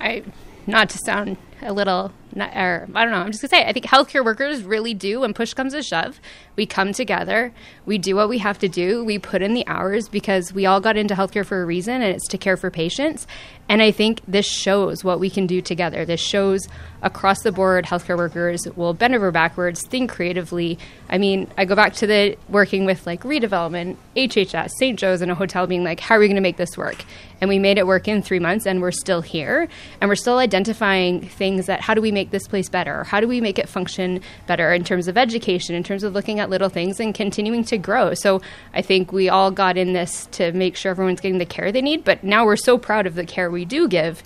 I 0.00 0.22
not 0.66 0.90
to 0.90 0.98
sound 0.98 1.36
a 1.62 1.72
little 1.72 2.12
not, 2.34 2.54
or 2.56 2.88
I 2.94 3.04
don't 3.04 3.12
know. 3.12 3.20
I'm 3.20 3.32
just 3.32 3.42
gonna 3.42 3.50
say 3.50 3.66
I 3.66 3.72
think 3.72 3.86
healthcare 3.86 4.24
workers 4.24 4.62
really 4.62 4.94
do. 4.94 5.20
When 5.20 5.34
push 5.34 5.54
comes 5.54 5.72
to 5.72 5.82
shove, 5.82 6.20
we 6.56 6.66
come 6.66 6.92
together. 6.92 7.52
We 7.86 7.98
do 7.98 8.16
what 8.16 8.28
we 8.28 8.38
have 8.38 8.58
to 8.60 8.68
do. 8.68 9.04
We 9.04 9.18
put 9.18 9.42
in 9.42 9.54
the 9.54 9.66
hours 9.66 10.08
because 10.08 10.52
we 10.52 10.66
all 10.66 10.80
got 10.80 10.96
into 10.96 11.14
healthcare 11.14 11.44
for 11.44 11.62
a 11.62 11.66
reason, 11.66 11.94
and 11.94 12.14
it's 12.14 12.28
to 12.28 12.38
care 12.38 12.56
for 12.56 12.70
patients. 12.70 13.26
And 13.68 13.82
I 13.82 13.90
think 13.90 14.22
this 14.26 14.46
shows 14.46 15.04
what 15.04 15.20
we 15.20 15.28
can 15.28 15.46
do 15.46 15.60
together. 15.60 16.04
This 16.04 16.20
shows 16.20 16.66
across 17.02 17.42
the 17.42 17.52
board 17.52 17.84
healthcare 17.84 18.16
workers 18.16 18.66
will 18.76 18.94
bend 18.94 19.14
over 19.14 19.30
backwards, 19.30 19.86
think 19.86 20.10
creatively. 20.10 20.78
I 21.08 21.18
mean, 21.18 21.50
I 21.56 21.64
go 21.64 21.74
back 21.74 21.94
to 21.94 22.06
the 22.06 22.36
working 22.48 22.86
with 22.86 23.06
like 23.06 23.22
redevelopment, 23.22 23.96
HHS, 24.16 24.70
St. 24.78 24.98
Joe's 24.98 25.22
in 25.22 25.30
a 25.30 25.34
hotel 25.34 25.66
being 25.66 25.84
like, 25.84 26.00
how 26.00 26.16
are 26.16 26.18
we 26.18 26.26
going 26.26 26.36
to 26.36 26.42
make 26.42 26.56
this 26.56 26.76
work? 26.76 27.04
And 27.40 27.48
we 27.48 27.58
made 27.58 27.78
it 27.78 27.86
work 27.86 28.08
in 28.08 28.22
three 28.22 28.40
months 28.40 28.66
and 28.66 28.80
we're 28.80 28.90
still 28.90 29.20
here. 29.20 29.68
And 30.00 30.08
we're 30.08 30.16
still 30.16 30.38
identifying 30.38 31.28
things 31.48 31.66
that 31.66 31.80
how 31.80 31.94
do 31.94 32.02
we 32.02 32.12
make 32.12 32.30
this 32.30 32.46
place 32.46 32.68
better? 32.68 33.04
How 33.04 33.20
do 33.20 33.28
we 33.28 33.40
make 33.40 33.58
it 33.58 33.68
function 33.68 34.20
better 34.46 34.72
in 34.72 34.84
terms 34.84 35.08
of 35.08 35.16
education, 35.16 35.74
in 35.74 35.82
terms 35.82 36.04
of 36.04 36.12
looking 36.12 36.40
at 36.40 36.50
little 36.50 36.68
things 36.68 37.00
and 37.00 37.14
continuing 37.14 37.64
to 37.64 37.78
grow? 37.78 38.12
So 38.12 38.42
I 38.74 38.82
think 38.82 39.12
we 39.12 39.30
all 39.30 39.50
got 39.50 39.78
in 39.78 39.94
this 39.94 40.26
to 40.32 40.52
make 40.52 40.76
sure 40.76 40.90
everyone's 40.90 41.20
getting 41.20 41.38
the 41.38 41.46
care 41.46 41.72
they 41.72 41.80
need. 41.80 42.04
But 42.04 42.22
now 42.22 42.44
we're 42.44 42.56
so 42.56 42.76
proud 42.76 43.06
of 43.06 43.14
the 43.14 43.24
care 43.24 43.50
we 43.50 43.64
do 43.64 43.88
give. 43.88 44.22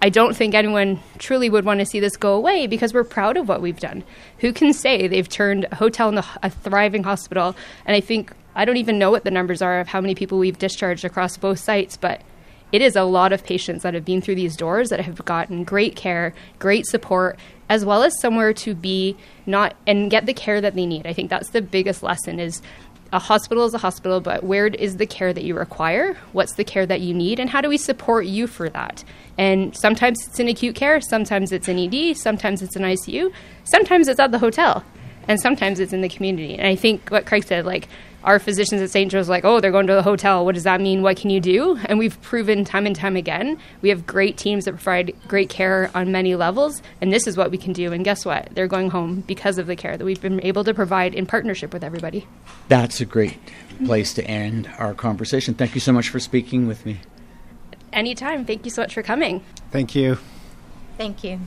I 0.00 0.10
don't 0.10 0.36
think 0.36 0.54
anyone 0.54 1.00
truly 1.18 1.50
would 1.50 1.64
want 1.64 1.80
to 1.80 1.86
see 1.86 1.98
this 1.98 2.16
go 2.16 2.34
away 2.34 2.66
because 2.66 2.94
we're 2.94 3.04
proud 3.04 3.36
of 3.36 3.48
what 3.48 3.60
we've 3.60 3.80
done. 3.80 4.04
Who 4.38 4.52
can 4.52 4.72
say 4.72 5.08
they've 5.08 5.28
turned 5.28 5.66
a 5.72 5.76
hotel 5.76 6.10
into 6.10 6.24
a 6.42 6.50
thriving 6.50 7.02
hospital? 7.02 7.56
And 7.84 7.96
I 7.96 8.00
think 8.00 8.32
I 8.54 8.64
don't 8.64 8.76
even 8.76 8.98
know 8.98 9.10
what 9.10 9.24
the 9.24 9.30
numbers 9.30 9.60
are 9.62 9.80
of 9.80 9.88
how 9.88 10.00
many 10.00 10.14
people 10.14 10.38
we've 10.38 10.58
discharged 10.58 11.04
across 11.04 11.36
both 11.36 11.58
sites, 11.58 11.96
but 11.96 12.20
it 12.74 12.82
is 12.82 12.96
a 12.96 13.04
lot 13.04 13.32
of 13.32 13.44
patients 13.44 13.84
that 13.84 13.94
have 13.94 14.04
been 14.04 14.20
through 14.20 14.34
these 14.34 14.56
doors 14.56 14.88
that 14.88 14.98
have 14.98 15.24
gotten 15.24 15.62
great 15.62 15.94
care, 15.94 16.34
great 16.58 16.84
support, 16.86 17.38
as 17.68 17.84
well 17.84 18.02
as 18.02 18.20
somewhere 18.20 18.52
to 18.52 18.74
be 18.74 19.16
not 19.46 19.76
and 19.86 20.10
get 20.10 20.26
the 20.26 20.34
care 20.34 20.60
that 20.60 20.74
they 20.74 20.84
need. 20.84 21.06
I 21.06 21.12
think 21.12 21.30
that's 21.30 21.50
the 21.50 21.62
biggest 21.62 22.02
lesson 22.02 22.40
is 22.40 22.62
a 23.12 23.20
hospital 23.20 23.64
is 23.64 23.74
a 23.74 23.78
hospital, 23.78 24.20
but 24.20 24.42
where 24.42 24.66
is 24.66 24.96
the 24.96 25.06
care 25.06 25.32
that 25.32 25.44
you 25.44 25.56
require? 25.56 26.14
What's 26.32 26.54
the 26.54 26.64
care 26.64 26.84
that 26.84 27.00
you 27.00 27.14
need? 27.14 27.38
And 27.38 27.48
how 27.48 27.60
do 27.60 27.68
we 27.68 27.76
support 27.76 28.26
you 28.26 28.48
for 28.48 28.68
that? 28.70 29.04
And 29.38 29.76
sometimes 29.76 30.26
it's 30.26 30.40
in 30.40 30.48
acute 30.48 30.74
care, 30.74 31.00
sometimes 31.00 31.52
it's 31.52 31.68
in 31.68 31.78
ED, 31.78 32.16
sometimes 32.16 32.60
it's 32.60 32.74
in 32.74 32.82
ICU, 32.82 33.32
sometimes 33.62 34.08
it's 34.08 34.18
at 34.18 34.32
the 34.32 34.40
hotel, 34.40 34.82
and 35.28 35.40
sometimes 35.40 35.80
it's 35.80 35.92
in 35.92 36.00
the 36.00 36.08
community. 36.08 36.56
And 36.56 36.66
I 36.66 36.76
think 36.76 37.08
what 37.10 37.26
Craig 37.26 37.44
said, 37.44 37.64
like, 37.64 37.88
our 38.24 38.38
physicians 38.38 38.80
at 38.80 38.90
St. 38.90 39.10
Joe's, 39.10 39.28
like, 39.28 39.44
oh, 39.44 39.60
they're 39.60 39.70
going 39.70 39.86
to 39.86 39.94
the 39.94 40.02
hotel. 40.02 40.44
What 40.44 40.54
does 40.54 40.64
that 40.64 40.80
mean? 40.80 41.02
What 41.02 41.18
can 41.18 41.28
you 41.28 41.40
do? 41.40 41.78
And 41.84 41.98
we've 41.98 42.20
proven 42.22 42.64
time 42.64 42.86
and 42.86 42.96
time 42.96 43.16
again, 43.16 43.58
we 43.82 43.90
have 43.90 44.06
great 44.06 44.38
teams 44.38 44.64
that 44.64 44.72
provide 44.72 45.14
great 45.28 45.50
care 45.50 45.90
on 45.94 46.10
many 46.10 46.34
levels, 46.34 46.80
and 47.00 47.12
this 47.12 47.26
is 47.26 47.36
what 47.36 47.50
we 47.50 47.58
can 47.58 47.74
do. 47.74 47.92
And 47.92 48.04
guess 48.04 48.24
what? 48.24 48.48
They're 48.52 48.66
going 48.66 48.90
home 48.90 49.20
because 49.26 49.58
of 49.58 49.66
the 49.66 49.76
care 49.76 49.98
that 49.98 50.04
we've 50.04 50.20
been 50.20 50.42
able 50.42 50.64
to 50.64 50.72
provide 50.72 51.14
in 51.14 51.26
partnership 51.26 51.72
with 51.72 51.84
everybody. 51.84 52.26
That's 52.68 53.00
a 53.00 53.04
great 53.04 53.38
place 53.84 54.14
to 54.14 54.24
end 54.24 54.70
our 54.78 54.94
conversation. 54.94 55.54
Thank 55.54 55.74
you 55.74 55.80
so 55.80 55.92
much 55.92 56.08
for 56.08 56.18
speaking 56.18 56.66
with 56.66 56.86
me. 56.86 57.00
Anytime. 57.92 58.44
Thank 58.44 58.64
you 58.64 58.70
so 58.70 58.82
much 58.82 58.94
for 58.94 59.02
coming. 59.02 59.44
Thank 59.70 59.94
you. 59.94 60.18
Thank 60.96 61.22
you. 61.24 61.40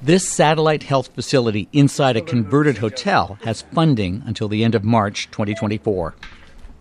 This 0.00 0.28
satellite 0.28 0.84
health 0.84 1.08
facility 1.12 1.68
inside 1.72 2.16
a 2.16 2.20
converted 2.20 2.78
hotel 2.78 3.36
has 3.42 3.62
funding 3.62 4.22
until 4.26 4.46
the 4.46 4.62
end 4.62 4.76
of 4.76 4.84
March 4.84 5.28
2024. 5.32 6.14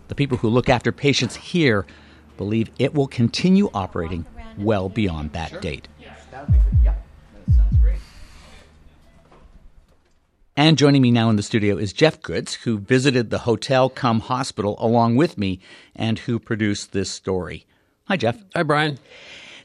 The 0.07 0.15
people 0.15 0.37
who 0.37 0.49
look 0.49 0.69
after 0.69 0.91
patients 0.91 1.35
here 1.35 1.87
believe 2.37 2.69
it 2.77 2.93
will 2.93 3.07
continue 3.07 3.71
operating 3.73 4.27
well 4.55 4.87
beyond 4.87 5.33
that 5.33 5.61
date. 5.61 5.87
And 10.55 10.77
joining 10.77 11.01
me 11.01 11.09
now 11.09 11.31
in 11.31 11.37
the 11.37 11.43
studio 11.43 11.77
is 11.77 11.93
Jeff 11.93 12.21
Goods, 12.21 12.53
who 12.53 12.77
visited 12.77 13.31
the 13.31 13.39
hotel 13.39 13.89
come 13.89 14.19
hospital 14.19 14.75
along 14.79 15.15
with 15.15 15.39
me 15.39 15.59
and 15.95 16.19
who 16.19 16.37
produced 16.37 16.91
this 16.91 17.09
story. 17.09 17.65
Hi, 18.05 18.15
Jeff. 18.15 18.37
Hi, 18.55 18.61
Brian. 18.61 18.99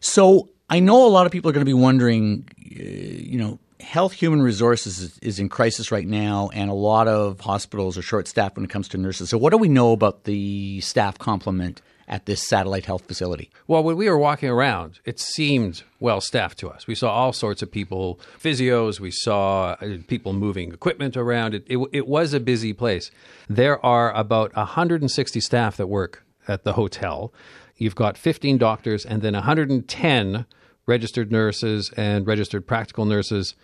So 0.01 0.49
I 0.73 0.81
know 0.81 1.07
a 1.07 1.09
lot 1.09 1.27
of 1.27 1.33
people 1.33 1.51
are 1.51 1.53
going 1.53 1.67
to 1.67 1.69
be 1.69 1.75
wondering, 1.75 2.49
uh, 2.59 2.83
you 2.83 3.37
know, 3.37 3.59
health 3.79 4.15
human 4.15 4.41
resources 4.41 5.01
is, 5.01 5.19
is, 5.19 5.39
in 5.39 5.51
crisis 5.51 5.93
right 5.93 6.07
now, 6.07 6.49
and 6.55 6.71
a 6.71 6.75
lot 6.75 7.09
of 7.09 7.41
hospitals 7.41 7.99
are 7.99 8.03
short 8.03 8.27
staffed 8.27 8.57
when 8.57 8.65
it 8.65 8.71
comes 8.71 8.89
to 8.89 8.97
nurses. 8.97 9.29
So, 9.29 9.37
what 9.37 9.51
do 9.51 9.59
we 9.59 9.69
know 9.69 9.93
about 9.93 10.25
the 10.25 10.81
staff 10.81 11.19
complement 11.19 11.83
at 12.09 12.25
this 12.25 12.49
satellite 12.49 12.87
health 12.87 13.05
facility? 13.07 13.51
Well, 13.67 13.83
when 13.83 13.99
we 13.99 14.09
were 14.09 14.17
walking 14.17 14.49
around, 14.49 14.99
it 15.05 15.21
seemed 15.21 15.83
well 16.01 16.23
staffed 16.23 16.59
to 16.61 16.71
us. 16.71 16.87
We 16.87 16.95
saw 16.95 17.13
all 17.13 17.35
sorts 17.35 17.61
of 17.61 17.71
people, 17.71 18.19
physios, 18.43 18.99
we 18.99 19.11
saw 19.11 19.73
uh, 19.73 19.99
people 20.07 20.33
moving 20.33 20.73
equipment 20.73 21.19
around. 21.19 21.53
It, 21.53 21.67
it, 21.69 21.87
it 21.93 22.09
was 22.09 22.33
a 22.33 22.41
busy 22.41 22.73
place. 22.73 23.11
There 23.47 23.85
are 23.85 24.11
about 24.15 24.57
160 24.57 25.39
staff 25.39 25.77
that 25.77 25.89
work 25.89 26.25
at 26.49 26.65
the 26.65 26.73
hotel. 26.73 27.31
You've 27.77 27.95
got 27.95 28.17
15 28.17 28.57
doctors 28.57 29.05
and 29.05 29.21
then 29.21 29.35
110 29.35 30.47
registered 30.95 31.33
nurses 31.33 31.91
and 31.97 32.27
registered 32.27 32.67
practical 32.67 33.05
nurses 33.05 33.55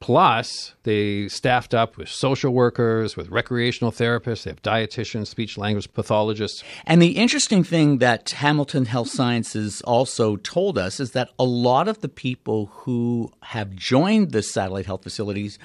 Plus, 0.00 0.74
they 0.84 1.28
staffed 1.28 1.74
up 1.74 1.98
with 1.98 2.08
social 2.08 2.54
workers, 2.54 3.18
with 3.18 3.28
recreational 3.28 3.92
therapists, 3.92 4.44
they 4.44 4.50
have 4.50 4.62
dietitians, 4.62 5.26
speech 5.26 5.58
language 5.58 5.92
pathologists. 5.92 6.64
And 6.86 7.02
the 7.02 7.18
interesting 7.18 7.62
thing 7.62 7.98
that 7.98 8.30
Hamilton 8.30 8.86
Health 8.86 9.10
Sciences 9.10 9.82
also 9.82 10.36
told 10.36 10.78
us 10.78 11.00
is 11.00 11.10
that 11.10 11.28
a 11.38 11.44
lot 11.44 11.86
of 11.86 12.00
the 12.00 12.08
people 12.08 12.66
who 12.72 13.30
have 13.42 13.76
joined 13.76 14.32
the 14.32 14.42
satellite 14.42 14.86
health 14.86 15.02
facilities 15.02 15.58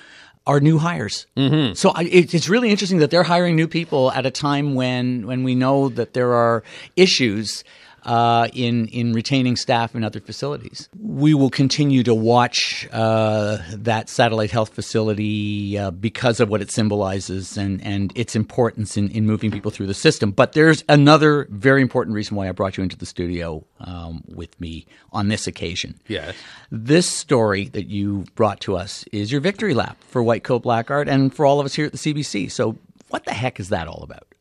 are 0.45 0.59
new 0.59 0.79
hires. 0.79 1.27
Mm-hmm. 1.37 1.73
So 1.73 1.91
I, 1.95 2.03
it, 2.03 2.33
it's 2.33 2.49
really 2.49 2.71
interesting 2.71 2.99
that 2.99 3.11
they're 3.11 3.23
hiring 3.23 3.55
new 3.55 3.69
people 3.69 4.11
at 4.11 4.25
a 4.25 4.31
time 4.31 4.75
when 4.75 5.25
when 5.25 5.43
we 5.43 5.55
know 5.55 5.87
that 5.89 6.13
there 6.13 6.33
are 6.33 6.61
issues 6.97 7.63
uh, 8.05 8.47
in 8.53 8.87
in 8.87 9.13
retaining 9.13 9.55
staff 9.55 9.95
in 9.95 10.03
other 10.03 10.19
facilities. 10.19 10.89
We 10.99 11.33
will 11.33 11.49
continue 11.49 12.03
to 12.03 12.13
watch 12.13 12.87
uh, 12.91 13.57
that 13.73 14.09
satellite 14.09 14.51
health 14.51 14.73
facility 14.73 15.77
uh, 15.77 15.91
because 15.91 16.39
of 16.39 16.49
what 16.49 16.61
it 16.61 16.71
symbolizes 16.71 17.57
and 17.57 17.83
and 17.83 18.11
its 18.15 18.35
importance 18.35 18.95
in, 18.95 19.09
in 19.09 19.25
moving 19.25 19.51
people 19.51 19.71
through 19.71 19.87
the 19.87 19.93
system. 19.93 20.31
But 20.31 20.53
there's 20.53 20.83
another 20.87 21.47
very 21.49 21.81
important 21.81 22.15
reason 22.15 22.37
why 22.37 22.47
I 22.47 22.51
brought 22.51 22.77
you 22.77 22.83
into 22.83 22.97
the 22.97 23.05
studio 23.05 23.65
um, 23.79 24.23
with 24.27 24.59
me 24.61 24.85
on 25.11 25.27
this 25.27 25.47
occasion. 25.47 25.99
Yes, 26.07 26.35
this 26.69 27.09
story 27.09 27.69
that 27.69 27.87
you 27.87 28.25
brought 28.35 28.59
to 28.61 28.77
us 28.77 29.03
is 29.11 29.31
your 29.31 29.41
victory 29.41 29.73
lap 29.73 29.97
for 30.09 30.21
White 30.21 30.43
Coat 30.43 30.61
Black 30.61 30.91
Art 30.91 31.09
and 31.09 31.33
for 31.33 31.45
all 31.45 31.59
of 31.59 31.65
us 31.65 31.73
here 31.73 31.85
at 31.85 31.91
the 31.91 31.97
CBC. 31.97 32.51
So, 32.51 32.77
what 33.09 33.25
the 33.25 33.33
heck 33.33 33.59
is 33.59 33.69
that 33.69 33.87
all 33.87 34.03
about? 34.03 34.34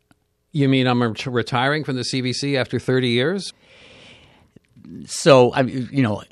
You 0.55 0.69
mean 0.69 0.87
I'm 0.87 1.03
retiring 1.03 1.83
from 1.83 1.97
the 1.97 2.03
CBC 2.03 2.57
after 2.57 2.79
30 2.79 3.09
years? 3.09 3.53
So, 5.07 5.51
I, 5.51 5.63
you 5.63 6.03
know, 6.03 6.23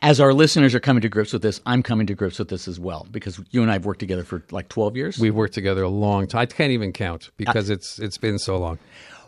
as 0.00 0.20
our 0.20 0.32
listeners 0.32 0.76
are 0.76 0.80
coming 0.80 1.00
to 1.00 1.08
grips 1.08 1.32
with 1.32 1.42
this, 1.42 1.60
I'm 1.66 1.82
coming 1.82 2.06
to 2.06 2.14
grips 2.14 2.38
with 2.38 2.48
this 2.48 2.68
as 2.68 2.78
well 2.78 3.04
because 3.10 3.40
you 3.50 3.62
and 3.62 3.70
I 3.70 3.74
have 3.74 3.84
worked 3.84 3.98
together 3.98 4.22
for 4.22 4.44
like 4.52 4.68
12 4.68 4.96
years. 4.96 5.18
We've 5.18 5.34
worked 5.34 5.54
together 5.54 5.82
a 5.82 5.88
long 5.88 6.28
time. 6.28 6.42
I 6.42 6.46
can't 6.46 6.70
even 6.70 6.92
count 6.92 7.30
because 7.36 7.68
uh, 7.68 7.74
it's 7.74 7.98
it's 7.98 8.16
been 8.16 8.38
so 8.38 8.58
long. 8.58 8.78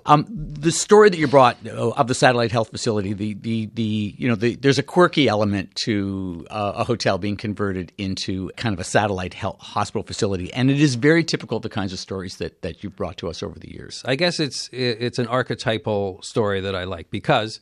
Um, 0.06 0.26
the 0.28 0.70
story 0.70 1.10
that 1.10 1.18
you 1.18 1.26
brought 1.26 1.56
uh, 1.66 1.90
of 1.90 2.06
the 2.06 2.14
satellite 2.14 2.52
health 2.52 2.70
facility, 2.70 3.12
the 3.12 3.34
the 3.34 3.68
the 3.74 4.14
you 4.16 4.28
know, 4.28 4.36
the, 4.36 4.54
there's 4.54 4.78
a 4.78 4.82
quirky 4.82 5.28
element 5.28 5.74
to 5.84 6.46
uh, 6.50 6.72
a 6.76 6.84
hotel 6.84 7.18
being 7.18 7.36
converted 7.36 7.92
into 7.98 8.50
kind 8.56 8.72
of 8.72 8.78
a 8.78 8.84
satellite 8.84 9.34
health 9.34 9.60
hospital 9.60 10.04
facility, 10.04 10.52
and 10.52 10.70
it 10.70 10.80
is 10.80 10.94
very 10.94 11.24
typical 11.24 11.56
of 11.56 11.62
the 11.62 11.68
kinds 11.68 11.92
of 11.92 11.98
stories 11.98 12.36
that 12.36 12.62
that 12.62 12.84
you 12.84 12.90
brought 12.90 13.16
to 13.18 13.28
us 13.28 13.42
over 13.42 13.58
the 13.58 13.70
years. 13.70 14.02
I 14.04 14.14
guess 14.14 14.38
it's 14.38 14.70
it's 14.72 15.18
an 15.18 15.26
archetypal 15.26 16.22
story 16.22 16.60
that 16.60 16.76
I 16.76 16.84
like 16.84 17.10
because 17.10 17.60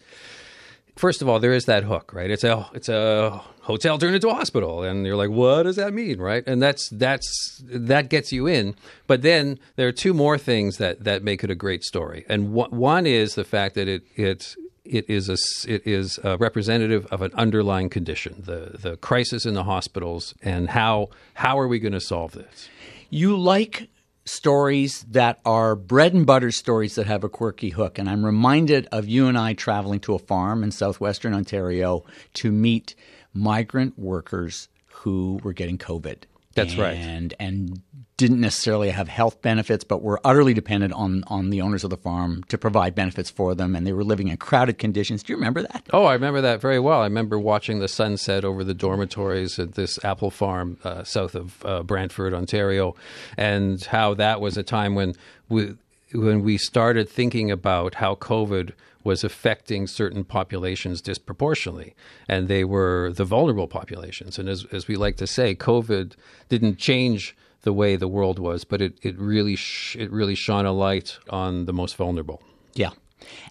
first 0.96 1.22
of 1.22 1.28
all, 1.28 1.40
there 1.40 1.52
is 1.52 1.64
that 1.64 1.84
hook, 1.84 2.12
right? 2.14 2.30
It's 2.30 2.44
a 2.44 2.66
it's 2.72 2.88
a 2.88 3.42
hotel 3.62 3.98
turned 3.98 4.14
into 4.14 4.28
a 4.28 4.34
hospital, 4.34 4.82
and 4.82 5.06
you're 5.06 5.16
like, 5.16 5.30
what 5.30 5.64
does 5.64 5.76
that 5.76 5.92
mean, 5.92 6.18
right? 6.18 6.44
And 6.46 6.62
that's 6.62 6.88
that's 6.90 7.62
that 7.64 8.08
gets 8.08 8.32
you 8.32 8.46
in. 8.46 8.74
But 9.06 9.22
then 9.22 9.58
there 9.76 9.88
are 9.88 9.92
two 9.92 10.14
more 10.14 10.38
things 10.38 10.78
that 10.78 11.04
that 11.04 11.22
make 11.22 11.44
it 11.44 11.50
a 11.50 11.54
great 11.54 11.84
story, 11.84 12.24
and 12.28 12.52
one 12.52 13.06
is 13.06 13.34
the 13.34 13.44
fact 13.44 13.74
that 13.74 13.88
it 13.88 14.02
it 14.16 14.56
it 14.84 15.08
is 15.08 15.28
a 15.28 15.36
it 15.70 15.86
is 15.86 16.18
a 16.22 16.36
representative 16.36 17.06
of 17.06 17.22
an 17.22 17.32
underlying 17.34 17.88
condition, 17.88 18.42
the 18.44 18.76
the 18.80 18.96
crisis 18.96 19.46
in 19.46 19.54
the 19.54 19.64
hospitals, 19.64 20.34
and 20.42 20.70
how 20.70 21.08
how 21.34 21.58
are 21.58 21.68
we 21.68 21.78
going 21.78 21.92
to 21.92 22.00
solve 22.00 22.32
this? 22.32 22.68
You 23.10 23.36
like 23.36 23.88
stories 24.24 25.04
that 25.10 25.40
are 25.44 25.76
bread 25.76 26.14
and 26.14 26.26
butter 26.26 26.50
stories 26.50 26.94
that 26.94 27.06
have 27.06 27.24
a 27.24 27.28
quirky 27.28 27.70
hook. 27.70 27.98
And 27.98 28.08
I'm 28.08 28.24
reminded 28.24 28.86
of 28.90 29.06
you 29.06 29.26
and 29.26 29.38
I 29.38 29.52
traveling 29.52 30.00
to 30.00 30.14
a 30.14 30.18
farm 30.18 30.62
in 30.62 30.70
southwestern 30.70 31.34
Ontario 31.34 32.04
to 32.34 32.50
meet 32.50 32.94
migrant 33.32 33.98
workers 33.98 34.68
who 34.86 35.40
were 35.42 35.52
getting 35.52 35.78
COVID. 35.78 36.24
That's 36.54 36.72
and, 36.72 36.80
right. 36.80 36.96
And 36.96 37.34
and 37.38 37.82
didn't 38.16 38.40
necessarily 38.40 38.90
have 38.90 39.08
health 39.08 39.42
benefits, 39.42 39.82
but 39.82 40.00
were 40.00 40.20
utterly 40.24 40.54
dependent 40.54 40.92
on 40.92 41.24
on 41.26 41.50
the 41.50 41.60
owners 41.60 41.82
of 41.82 41.90
the 41.90 41.96
farm 41.96 42.44
to 42.48 42.56
provide 42.56 42.94
benefits 42.94 43.30
for 43.30 43.54
them, 43.54 43.74
and 43.74 43.86
they 43.86 43.92
were 43.92 44.04
living 44.04 44.28
in 44.28 44.36
crowded 44.36 44.78
conditions. 44.78 45.22
Do 45.22 45.32
you 45.32 45.36
remember 45.36 45.62
that? 45.62 45.88
Oh, 45.92 46.04
I 46.04 46.12
remember 46.12 46.40
that 46.40 46.60
very 46.60 46.78
well. 46.78 47.00
I 47.00 47.04
remember 47.04 47.38
watching 47.38 47.80
the 47.80 47.88
sunset 47.88 48.44
over 48.44 48.62
the 48.62 48.74
dormitories 48.74 49.58
at 49.58 49.74
this 49.74 50.02
apple 50.04 50.30
farm 50.30 50.78
uh, 50.84 51.02
south 51.02 51.34
of 51.34 51.64
uh, 51.64 51.82
Brantford, 51.82 52.34
Ontario, 52.34 52.94
and 53.36 53.82
how 53.84 54.14
that 54.14 54.40
was 54.40 54.56
a 54.56 54.62
time 54.62 54.94
when 54.94 55.14
we 55.48 55.74
when 56.12 56.42
we 56.42 56.56
started 56.56 57.08
thinking 57.08 57.50
about 57.50 57.96
how 57.96 58.14
COVID 58.14 58.72
was 59.02 59.22
affecting 59.22 59.86
certain 59.86 60.24
populations 60.24 61.02
disproportionately, 61.02 61.94
and 62.28 62.48
they 62.48 62.64
were 62.64 63.12
the 63.12 63.24
vulnerable 63.24 63.68
populations. 63.68 64.38
And 64.38 64.48
as, 64.48 64.64
as 64.72 64.88
we 64.88 64.96
like 64.96 65.16
to 65.18 65.26
say, 65.26 65.54
COVID 65.54 66.14
didn't 66.48 66.78
change 66.78 67.36
the 67.64 67.72
way 67.72 67.96
the 67.96 68.08
world 68.08 68.38
was, 68.38 68.64
but 68.64 68.80
it, 68.80 68.98
it 69.02 69.18
really 69.18 69.56
sh- 69.56 69.96
it 69.98 70.10
really 70.10 70.34
shone 70.34 70.64
a 70.64 70.72
light 70.72 71.18
on 71.28 71.66
the 71.66 71.72
most 71.72 71.96
vulnerable. 71.96 72.42
Yeah, 72.74 72.90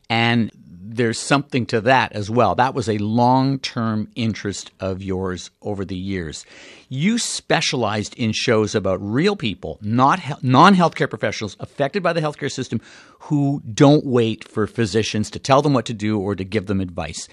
and 0.10 0.52
there's 0.86 1.20
something 1.20 1.66
to 1.68 1.82
that 1.82 2.12
as 2.14 2.30
well. 2.30 2.56
That 2.56 2.74
was 2.74 2.88
a 2.88 2.98
long 3.00 3.60
term 3.60 4.10
interest 4.16 4.72
of 4.80 5.02
yours 5.02 5.50
over 5.62 5.84
the 5.84 5.98
years. 5.98 6.46
You 6.90 7.18
specialized 7.18 8.14
in 8.16 8.32
shows 8.32 8.76
about 8.76 9.00
real 9.02 9.36
people, 9.36 9.80
not 9.82 10.20
he- 10.20 10.34
non 10.42 10.76
healthcare 10.76 11.10
professionals 11.10 11.58
affected 11.60 12.04
by 12.04 12.14
the 12.14 12.22
healthcare 12.22 12.52
system, 12.52 12.82
who 13.20 13.62
don't 13.74 14.06
wait 14.06 14.48
for 14.48 14.68
physicians 14.68 15.30
to 15.32 15.40
tell 15.40 15.62
them 15.62 15.74
what 15.74 15.86
to 15.86 15.94
do 15.94 16.20
or 16.20 16.36
to 16.36 16.44
give 16.44 16.68
them 16.68 16.82
advice. 16.82 17.28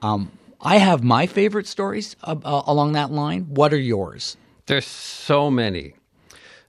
Um, 0.00 0.30
I 0.60 0.78
have 0.78 1.02
my 1.02 1.26
favorite 1.26 1.66
stories 1.66 2.16
uh, 2.22 2.36
uh, 2.44 2.62
along 2.66 2.92
that 2.92 3.10
line. 3.10 3.42
What 3.48 3.72
are 3.72 3.78
yours? 3.78 4.36
There's 4.66 4.86
so 4.86 5.50
many. 5.50 5.94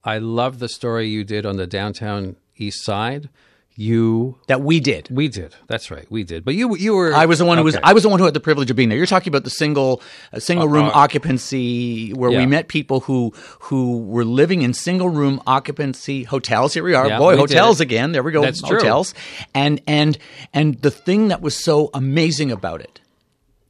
I 0.03 0.17
love 0.17 0.59
the 0.59 0.69
story 0.69 1.07
you 1.07 1.23
did 1.23 1.45
on 1.45 1.57
the 1.57 1.67
downtown 1.67 2.35
east 2.57 2.83
side. 2.83 3.29
You 3.75 4.37
that 4.47 4.61
we 4.61 4.79
did. 4.79 5.07
We 5.09 5.29
did. 5.29 5.55
That's 5.65 5.89
right. 5.89 6.05
We 6.11 6.23
did. 6.23 6.45
But 6.45 6.53
you 6.53 6.77
you 6.77 6.93
were 6.93 7.11
I 7.11 7.25
was 7.25 7.39
the 7.39 7.45
one 7.45 7.57
who 7.57 7.63
was 7.63 7.75
I 7.81 7.93
was 7.93 8.03
the 8.03 8.09
one 8.09 8.19
who 8.19 8.25
had 8.25 8.35
the 8.35 8.39
privilege 8.39 8.69
of 8.69 8.75
being 8.75 8.89
there. 8.89 8.97
You're 8.99 9.07
talking 9.07 9.31
about 9.31 9.45
the 9.45 9.49
single 9.49 9.99
uh, 10.31 10.37
single 10.37 10.67
room 10.67 10.85
uh, 10.85 10.91
occupancy 10.93 12.13
where 12.13 12.29
yeah. 12.29 12.37
we 12.37 12.45
met 12.45 12.67
people 12.67 12.99
who 12.99 13.33
who 13.61 14.03
were 14.03 14.25
living 14.25 14.61
in 14.61 14.75
single 14.75 15.09
room 15.09 15.41
occupancy 15.47 16.23
hotels. 16.23 16.75
Here 16.75 16.83
we 16.83 16.93
are. 16.93 17.07
Yeah, 17.07 17.17
Boy, 17.17 17.33
we 17.33 17.39
hotels 17.39 17.81
again. 17.81 18.11
There 18.11 18.21
we 18.21 18.31
go. 18.31 18.43
That's 18.43 18.61
hotels. 18.61 19.13
True. 19.13 19.45
And 19.55 19.81
and 19.87 20.19
and 20.53 20.79
the 20.83 20.91
thing 20.91 21.29
that 21.29 21.41
was 21.41 21.57
so 21.57 21.89
amazing 21.95 22.51
about 22.51 22.79
it 22.79 23.01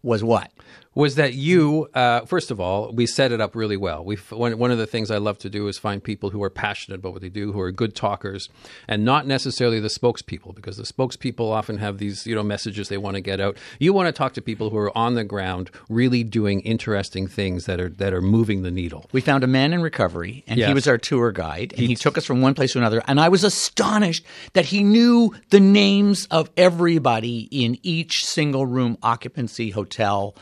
was 0.01 0.21
what? 0.21 0.51
Was 0.95 1.15
that 1.15 1.33
you, 1.33 1.89
uh, 1.93 2.21
first 2.25 2.51
of 2.51 2.59
all, 2.59 2.91
we 2.93 3.05
set 3.07 3.31
it 3.31 3.41
up 3.41 3.55
really 3.55 3.77
well. 3.77 4.03
We 4.03 4.15
one, 4.29 4.57
one 4.57 4.71
of 4.71 4.77
the 4.77 4.85
things 4.85 5.09
I 5.09 5.17
love 5.17 5.37
to 5.39 5.49
do 5.49 5.67
is 5.67 5.77
find 5.77 6.03
people 6.03 6.29
who 6.29 6.43
are 6.43 6.49
passionate 6.49 6.99
about 6.99 7.13
what 7.13 7.21
they 7.21 7.29
do, 7.29 7.51
who 7.51 7.59
are 7.59 7.71
good 7.71 7.95
talkers, 7.95 8.49
and 8.87 9.03
not 9.03 9.25
necessarily 9.25 9.79
the 9.79 9.87
spokespeople, 9.87 10.53
because 10.53 10.77
the 10.77 10.83
spokespeople 10.83 11.51
often 11.51 11.77
have 11.77 11.97
these 11.97 12.27
you 12.27 12.35
know 12.35 12.43
messages 12.43 12.89
they 12.89 12.97
want 12.97 13.15
to 13.15 13.21
get 13.21 13.39
out. 13.39 13.57
You 13.79 13.93
want 13.93 14.07
to 14.07 14.11
talk 14.11 14.33
to 14.33 14.41
people 14.41 14.69
who 14.69 14.77
are 14.77 14.95
on 14.95 15.15
the 15.15 15.23
ground, 15.23 15.71
really 15.89 16.23
doing 16.23 16.61
interesting 16.61 17.27
things 17.27 17.65
that 17.65 17.79
are 17.79 17.89
that 17.89 18.13
are 18.13 18.21
moving 18.21 18.61
the 18.61 18.71
needle. 18.71 19.09
We 19.11 19.21
found 19.21 19.43
a 19.43 19.47
man 19.47 19.73
in 19.73 19.81
recovery, 19.81 20.43
and 20.47 20.59
yes. 20.59 20.67
he 20.67 20.73
was 20.73 20.87
our 20.87 20.97
tour 20.97 21.31
guide, 21.31 21.71
and 21.73 21.81
he, 21.81 21.87
he 21.87 21.95
took 21.95 22.17
us 22.17 22.25
from 22.25 22.41
one 22.41 22.53
place 22.53 22.73
to 22.73 22.79
another. 22.79 23.01
And 23.07 23.19
I 23.19 23.29
was 23.29 23.43
astonished 23.43 24.25
that 24.53 24.65
he 24.65 24.83
knew 24.83 25.33
the 25.49 25.59
names 25.59 26.27
of 26.29 26.49
everybody 26.55 27.47
in 27.51 27.79
each 27.81 28.25
single 28.25 28.65
room 28.65 28.97
occupancy 29.01 29.71
hotel 29.71 30.35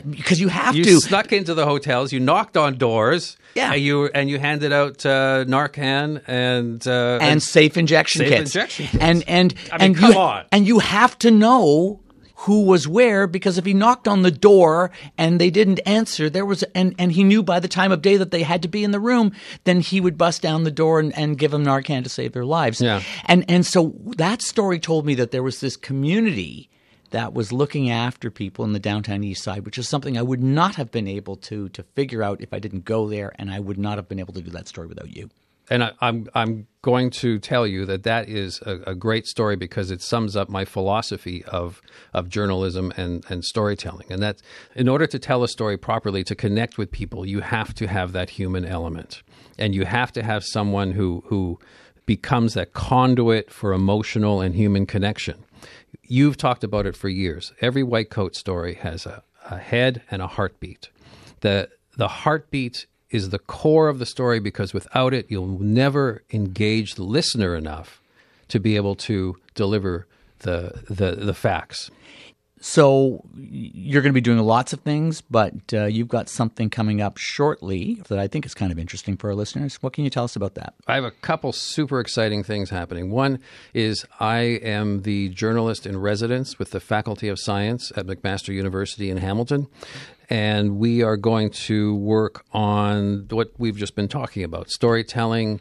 because 0.00 0.40
you 0.40 0.48
have 0.48 0.74
you 0.74 0.84
to. 0.84 0.90
You 0.90 1.00
snuck 1.00 1.32
into 1.32 1.54
the 1.54 1.64
hotels. 1.64 2.12
You 2.12 2.20
knocked 2.20 2.56
on 2.56 2.78
doors. 2.78 3.36
Yeah, 3.54 3.72
and 3.72 3.80
you 3.80 4.06
and 4.06 4.28
you 4.28 4.38
handed 4.38 4.72
out 4.72 5.04
uh, 5.06 5.44
Narcan 5.46 6.22
and 6.26 6.86
uh, 6.86 7.18
and, 7.20 7.22
and 7.22 7.42
safe 7.42 7.76
injection 7.76 8.20
safe 8.20 8.28
kits. 8.28 8.54
Injection 8.54 8.86
kits. 8.86 9.02
And 9.02 9.24
and 9.26 9.54
I 9.72 9.78
mean, 9.78 9.86
and 9.86 9.96
come 9.96 10.12
you, 10.12 10.18
on. 10.18 10.44
And 10.52 10.66
you 10.66 10.78
have 10.80 11.18
to 11.20 11.30
know 11.30 12.00
who 12.40 12.64
was 12.64 12.86
where 12.86 13.26
because 13.26 13.56
if 13.56 13.64
he 13.64 13.72
knocked 13.72 14.06
on 14.06 14.20
the 14.22 14.30
door 14.30 14.90
and 15.16 15.40
they 15.40 15.48
didn't 15.48 15.80
answer, 15.86 16.28
there 16.28 16.44
was 16.44 16.62
and 16.74 16.94
and 16.98 17.12
he 17.12 17.24
knew 17.24 17.42
by 17.42 17.58
the 17.58 17.68
time 17.68 17.92
of 17.92 18.02
day 18.02 18.18
that 18.18 18.30
they 18.30 18.42
had 18.42 18.62
to 18.62 18.68
be 18.68 18.84
in 18.84 18.90
the 18.90 19.00
room, 19.00 19.32
then 19.64 19.80
he 19.80 20.00
would 20.00 20.18
bust 20.18 20.42
down 20.42 20.64
the 20.64 20.70
door 20.70 21.00
and, 21.00 21.16
and 21.16 21.38
give 21.38 21.50
them 21.50 21.64
Narcan 21.64 22.02
to 22.04 22.10
save 22.10 22.32
their 22.32 22.44
lives. 22.44 22.80
Yeah. 22.80 23.02
And 23.24 23.44
and 23.48 23.64
so 23.64 23.94
that 24.16 24.42
story 24.42 24.78
told 24.78 25.06
me 25.06 25.14
that 25.14 25.30
there 25.30 25.42
was 25.42 25.60
this 25.60 25.76
community 25.76 26.68
that 27.16 27.32
was 27.32 27.50
looking 27.50 27.88
after 27.88 28.30
people 28.30 28.62
in 28.66 28.74
the 28.74 28.78
downtown 28.78 29.24
east 29.24 29.42
side, 29.42 29.64
which 29.64 29.78
is 29.78 29.88
something 29.88 30.18
I 30.18 30.22
would 30.22 30.42
not 30.42 30.74
have 30.74 30.90
been 30.90 31.08
able 31.08 31.36
to 31.48 31.70
to 31.70 31.82
figure 31.82 32.22
out 32.22 32.42
if 32.42 32.52
I 32.52 32.58
didn't 32.58 32.84
go 32.84 33.08
there, 33.08 33.32
and 33.38 33.50
I 33.50 33.58
would 33.58 33.78
not 33.78 33.96
have 33.96 34.06
been 34.06 34.18
able 34.18 34.34
to 34.34 34.42
do 34.42 34.50
that 34.50 34.68
story 34.68 34.86
without 34.86 35.16
you. 35.16 35.30
And 35.70 35.82
I, 35.82 35.92
I'm 36.02 36.28
I'm 36.34 36.66
going 36.82 37.08
to 37.22 37.38
tell 37.38 37.66
you 37.66 37.86
that 37.86 38.02
that 38.02 38.28
is 38.28 38.60
a, 38.66 38.80
a 38.88 38.94
great 38.94 39.26
story 39.26 39.56
because 39.56 39.90
it 39.90 40.02
sums 40.02 40.36
up 40.36 40.50
my 40.50 40.66
philosophy 40.66 41.42
of 41.44 41.80
of 42.12 42.28
journalism 42.28 42.92
and 42.98 43.24
and 43.30 43.42
storytelling. 43.42 44.12
And 44.12 44.22
that 44.22 44.42
in 44.74 44.86
order 44.86 45.06
to 45.06 45.18
tell 45.18 45.42
a 45.42 45.48
story 45.48 45.78
properly, 45.78 46.22
to 46.24 46.34
connect 46.34 46.76
with 46.76 46.90
people, 46.90 47.24
you 47.24 47.40
have 47.40 47.72
to 47.76 47.86
have 47.86 48.12
that 48.12 48.28
human 48.28 48.66
element, 48.66 49.22
and 49.58 49.74
you 49.74 49.86
have 49.86 50.12
to 50.12 50.22
have 50.22 50.44
someone 50.44 50.92
who 50.92 51.24
who 51.28 51.58
becomes 52.04 52.52
that 52.54 52.74
conduit 52.74 53.50
for 53.50 53.72
emotional 53.72 54.42
and 54.42 54.54
human 54.54 54.84
connection. 54.84 55.45
You've 56.02 56.36
talked 56.36 56.64
about 56.64 56.86
it 56.86 56.96
for 56.96 57.08
years. 57.08 57.52
Every 57.60 57.82
white 57.82 58.10
coat 58.10 58.34
story 58.36 58.74
has 58.74 59.06
a, 59.06 59.22
a 59.50 59.58
head 59.58 60.02
and 60.10 60.22
a 60.22 60.26
heartbeat. 60.26 60.90
The 61.40 61.68
the 61.96 62.08
heartbeat 62.08 62.86
is 63.10 63.30
the 63.30 63.38
core 63.38 63.88
of 63.88 63.98
the 63.98 64.06
story 64.06 64.38
because 64.38 64.74
without 64.74 65.14
it, 65.14 65.26
you'll 65.28 65.46
never 65.60 66.22
engage 66.32 66.94
the 66.94 67.04
listener 67.04 67.54
enough 67.54 68.00
to 68.48 68.60
be 68.60 68.76
able 68.76 68.94
to 68.94 69.36
deliver 69.54 70.06
the 70.40 70.82
the, 70.88 71.16
the 71.16 71.34
facts. 71.34 71.90
So 72.58 73.22
you're 73.36 74.00
going 74.00 74.12
to 74.12 74.14
be 74.14 74.22
doing 74.22 74.38
lots 74.38 74.72
of 74.72 74.80
things, 74.80 75.20
but 75.20 75.52
uh, 75.74 75.84
you've 75.84 76.08
got 76.08 76.30
something 76.30 76.70
coming 76.70 77.02
up 77.02 77.18
shortly 77.18 78.02
that 78.08 78.18
I 78.18 78.28
think 78.28 78.46
is 78.46 78.54
kind 78.54 78.72
of 78.72 78.78
interesting 78.78 79.16
for 79.16 79.28
our 79.28 79.34
listeners. 79.34 79.76
What 79.82 79.92
can 79.92 80.04
you 80.04 80.10
tell 80.10 80.24
us 80.24 80.36
about 80.36 80.54
that? 80.54 80.74
I 80.86 80.94
have 80.94 81.04
a 81.04 81.10
couple 81.10 81.52
super 81.52 82.00
exciting 82.00 82.42
things 82.42 82.70
happening. 82.70 83.10
One 83.10 83.40
is 83.74 84.06
I 84.20 84.38
am 84.38 85.02
the 85.02 85.28
journalist 85.28 85.86
in 85.86 85.98
residence 85.98 86.58
with 86.58 86.70
the 86.70 86.80
Faculty 86.80 87.28
of 87.28 87.38
Science 87.38 87.92
at 87.94 88.06
McMaster 88.06 88.54
University 88.54 89.10
in 89.10 89.18
Hamilton. 89.18 89.68
And 90.30 90.78
we 90.78 91.02
are 91.02 91.16
going 91.16 91.50
to 91.50 91.94
work 91.94 92.44
on 92.52 93.26
what 93.30 93.52
we've 93.58 93.76
just 93.76 93.94
been 93.94 94.08
talking 94.08 94.42
about 94.42 94.70
storytelling 94.70 95.60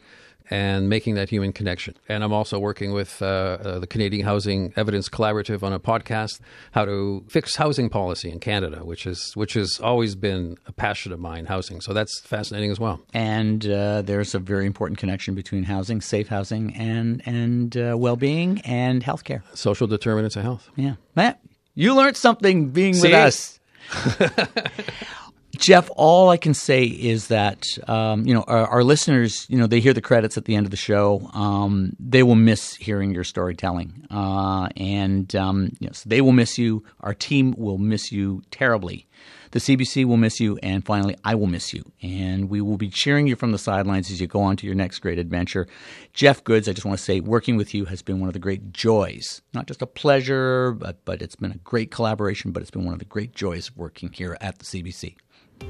and 0.50 0.90
making 0.90 1.16
that 1.16 1.30
human 1.30 1.54
connection. 1.54 1.96
And 2.08 2.24
I'm 2.24 2.34
also 2.34 2.60
working 2.60 2.92
with 2.92 3.22
uh, 3.22 3.26
uh, 3.26 3.80
the 3.80 3.88
Canadian 3.88 4.26
Housing 4.26 4.74
Evidence 4.76 5.10
Collaborative 5.10 5.64
on 5.64 5.74
a 5.74 5.80
podcast, 5.80 6.40
how 6.72 6.86
to 6.86 7.24
fix 7.28 7.56
housing 7.56 7.90
policy 7.90 8.30
in 8.32 8.40
Canada, 8.40 8.84
which 8.84 9.06
is 9.06 9.32
which 9.36 9.54
has 9.54 9.80
always 9.80 10.16
been 10.16 10.58
a 10.68 10.72
passion 10.72 11.12
of 11.12 11.20
mine, 11.20 11.46
housing. 11.46 11.82
So 11.82 11.94
that's 11.94 12.20
fascinating 12.22 12.72
as 12.72 12.80
well. 12.80 13.02
And 13.14 13.66
uh, 13.68 14.02
there's 14.02 14.36
a 14.36 14.40
very 14.40 14.66
important 14.66 15.00
connection 15.00 15.36
between 15.36 15.64
housing, 15.64 16.02
safe 16.02 16.28
housing, 16.28 16.76
and 16.76 17.22
and 17.26 17.76
uh, 17.78 17.96
well-being 17.98 18.62
and 18.62 19.04
healthcare. 19.04 19.42
Social 19.56 19.88
determinants 19.88 20.36
of 20.36 20.44
health. 20.44 20.70
Yeah, 20.76 20.96
Matt, 21.16 21.40
you 21.74 21.96
learned 21.96 22.18
something 22.18 22.70
being 22.70 22.94
See? 22.94 23.08
with 23.10 23.14
us. 23.14 23.60
Jeff, 25.58 25.90
all 25.96 26.30
I 26.30 26.38
can 26.38 26.54
say 26.54 26.84
is 26.84 27.28
that 27.28 27.66
um, 27.88 28.26
you 28.26 28.34
know 28.34 28.44
our, 28.48 28.68
our, 28.68 28.84
listeners, 28.84 29.46
you 29.50 29.58
know, 29.58 29.68
they 29.68 29.80
hear 29.80 29.94
the 29.94 30.02
credits 30.02 30.38
at 30.38 30.46
the 30.46 30.56
end 30.56 30.66
of 30.66 30.72
the 30.72 30.78
show. 30.78 31.30
Um, 31.34 31.96
they 32.00 32.24
will 32.24 32.36
miss 32.36 32.76
hearing 32.76 33.14
your 33.14 33.24
storytelling, 33.24 34.08
uh, 34.10 34.70
and 34.76 35.34
um, 35.36 35.72
yes, 35.80 36.04
they 36.04 36.22
will 36.22 36.32
miss 36.32 36.58
you. 36.58 36.84
Our 37.02 37.14
team 37.14 37.54
will 37.58 37.78
miss 37.78 38.12
you 38.12 38.44
terribly. 38.52 39.08
The 39.52 39.62
CBC 39.62 40.04
will 40.04 40.18
miss 40.18 40.42
you, 40.42 40.58
and 40.62 40.86
finally, 40.86 41.16
I 41.24 41.36
will 41.36 41.48
miss 41.48 41.74
you. 41.74 41.90
And 42.02 42.50
we 42.50 42.60
will 42.60 42.76
be 42.76 42.90
cheering 42.90 43.26
you 43.26 43.38
from 43.38 43.54
the 43.54 43.58
sidelines 43.58 44.12
as 44.12 44.20
you 44.20 44.28
go 44.28 44.42
on 44.42 44.58
to 44.58 44.66
your 44.66 44.76
next 44.76 45.00
great 45.00 45.18
adventure. 45.18 45.66
Jeff 46.12 46.44
Goods, 46.44 46.68
I 46.68 46.74
just 46.74 46.86
want 46.86 46.98
to 46.98 47.04
say, 47.04 47.22
working 47.22 47.56
with 47.56 47.74
you 47.74 47.86
has 47.86 48.02
been 48.02 48.20
one 48.20 48.28
of 48.28 48.34
the 48.34 48.40
great 48.40 48.74
joys. 48.74 49.42
Not 49.54 49.68
just 49.68 49.82
a 49.82 49.88
pleasure, 49.88 50.74
but, 50.74 51.06
but 51.06 51.22
it's 51.22 51.38
been 51.38 51.54
a 51.54 51.58
great 51.60 51.90
collaboration, 51.90 52.52
but 52.52 52.64
it's 52.64 52.72
been 52.72 52.84
one 52.84 52.94
of 52.94 53.00
the 53.00 53.06
great 53.06 53.34
joys 53.34 53.70
of 53.70 53.78
working 53.78 54.12
here 54.12 54.38
at 54.42 54.60
the 54.60 54.66
CBC. 54.66 55.16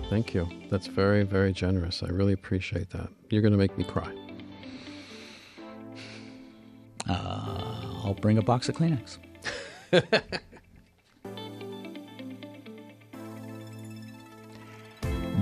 Thank 0.09 0.33
you. 0.33 0.47
That's 0.69 0.87
very, 0.87 1.23
very 1.23 1.51
generous. 1.51 2.03
I 2.03 2.07
really 2.07 2.33
appreciate 2.33 2.89
that. 2.91 3.09
You're 3.29 3.41
going 3.41 3.53
to 3.53 3.57
make 3.57 3.77
me 3.77 3.83
cry. 3.83 4.13
Uh, 7.07 8.01
I'll 8.03 8.17
bring 8.19 8.37
a 8.37 8.41
box 8.41 8.69
of 8.69 8.75
Kleenex. 8.75 9.17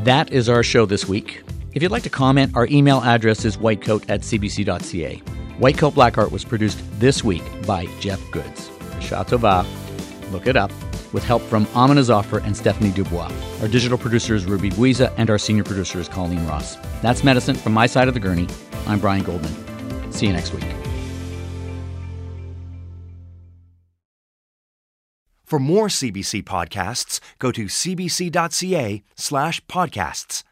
that 0.04 0.32
is 0.32 0.50
our 0.50 0.64
show 0.64 0.86
this 0.86 1.08
week. 1.08 1.44
If 1.74 1.82
you'd 1.82 1.92
like 1.92 2.04
to 2.04 2.10
comment, 2.10 2.56
our 2.56 2.68
email 2.68 3.02
address 3.02 3.46
is 3.46 3.58
whitecoat 3.58 4.10
at 4.10 4.22
cbc.ca. 4.22 5.22
Whitecoat 5.60 5.94
Black 5.94 6.18
Art 6.18 6.32
was 6.32 6.44
produced 6.44 6.80
this 7.00 7.24
week 7.24 7.44
by 7.66 7.86
Jeff 8.00 8.20
Goods. 8.32 8.70
Shatova. 9.00 9.66
Look 10.32 10.48
it 10.48 10.56
up 10.56 10.72
with 11.14 11.24
help 11.24 11.42
from 11.44 11.68
Amina 11.76 12.04
Zafar 12.04 12.40
and 12.40 12.58
Stephanie 12.58 12.92
Dubois. 12.92 13.32
Our 13.62 13.68
digital 13.68 13.98
producer 13.98 14.36
is 14.36 14.46
Ruby 14.46 14.72
Buiza, 14.72 15.14
and 15.18 15.30
our 15.30 15.38
senior 15.38 15.64
producer 15.64 16.00
is 16.00 16.10
Colleen 16.10 16.46
Ross. 16.48 16.76
That's 17.02 17.24
medicine 17.24 17.56
from 17.56 17.74
my 17.74 17.86
side 17.86 18.08
of 18.08 18.14
the 18.14 18.20
gurney. 18.20 18.48
I'm 18.88 19.00
Brian 19.00 19.24
Goldman. 19.24 19.54
See 20.12 20.28
you 20.28 20.34
next 20.34 20.54
week. 20.54 20.66
For 25.46 25.60
more 25.60 25.88
CBC 25.88 26.44
podcasts, 26.44 27.20
go 27.38 27.52
to 27.52 27.66
cbc.ca 27.66 29.04
slash 29.16 29.66
podcasts. 29.68 30.44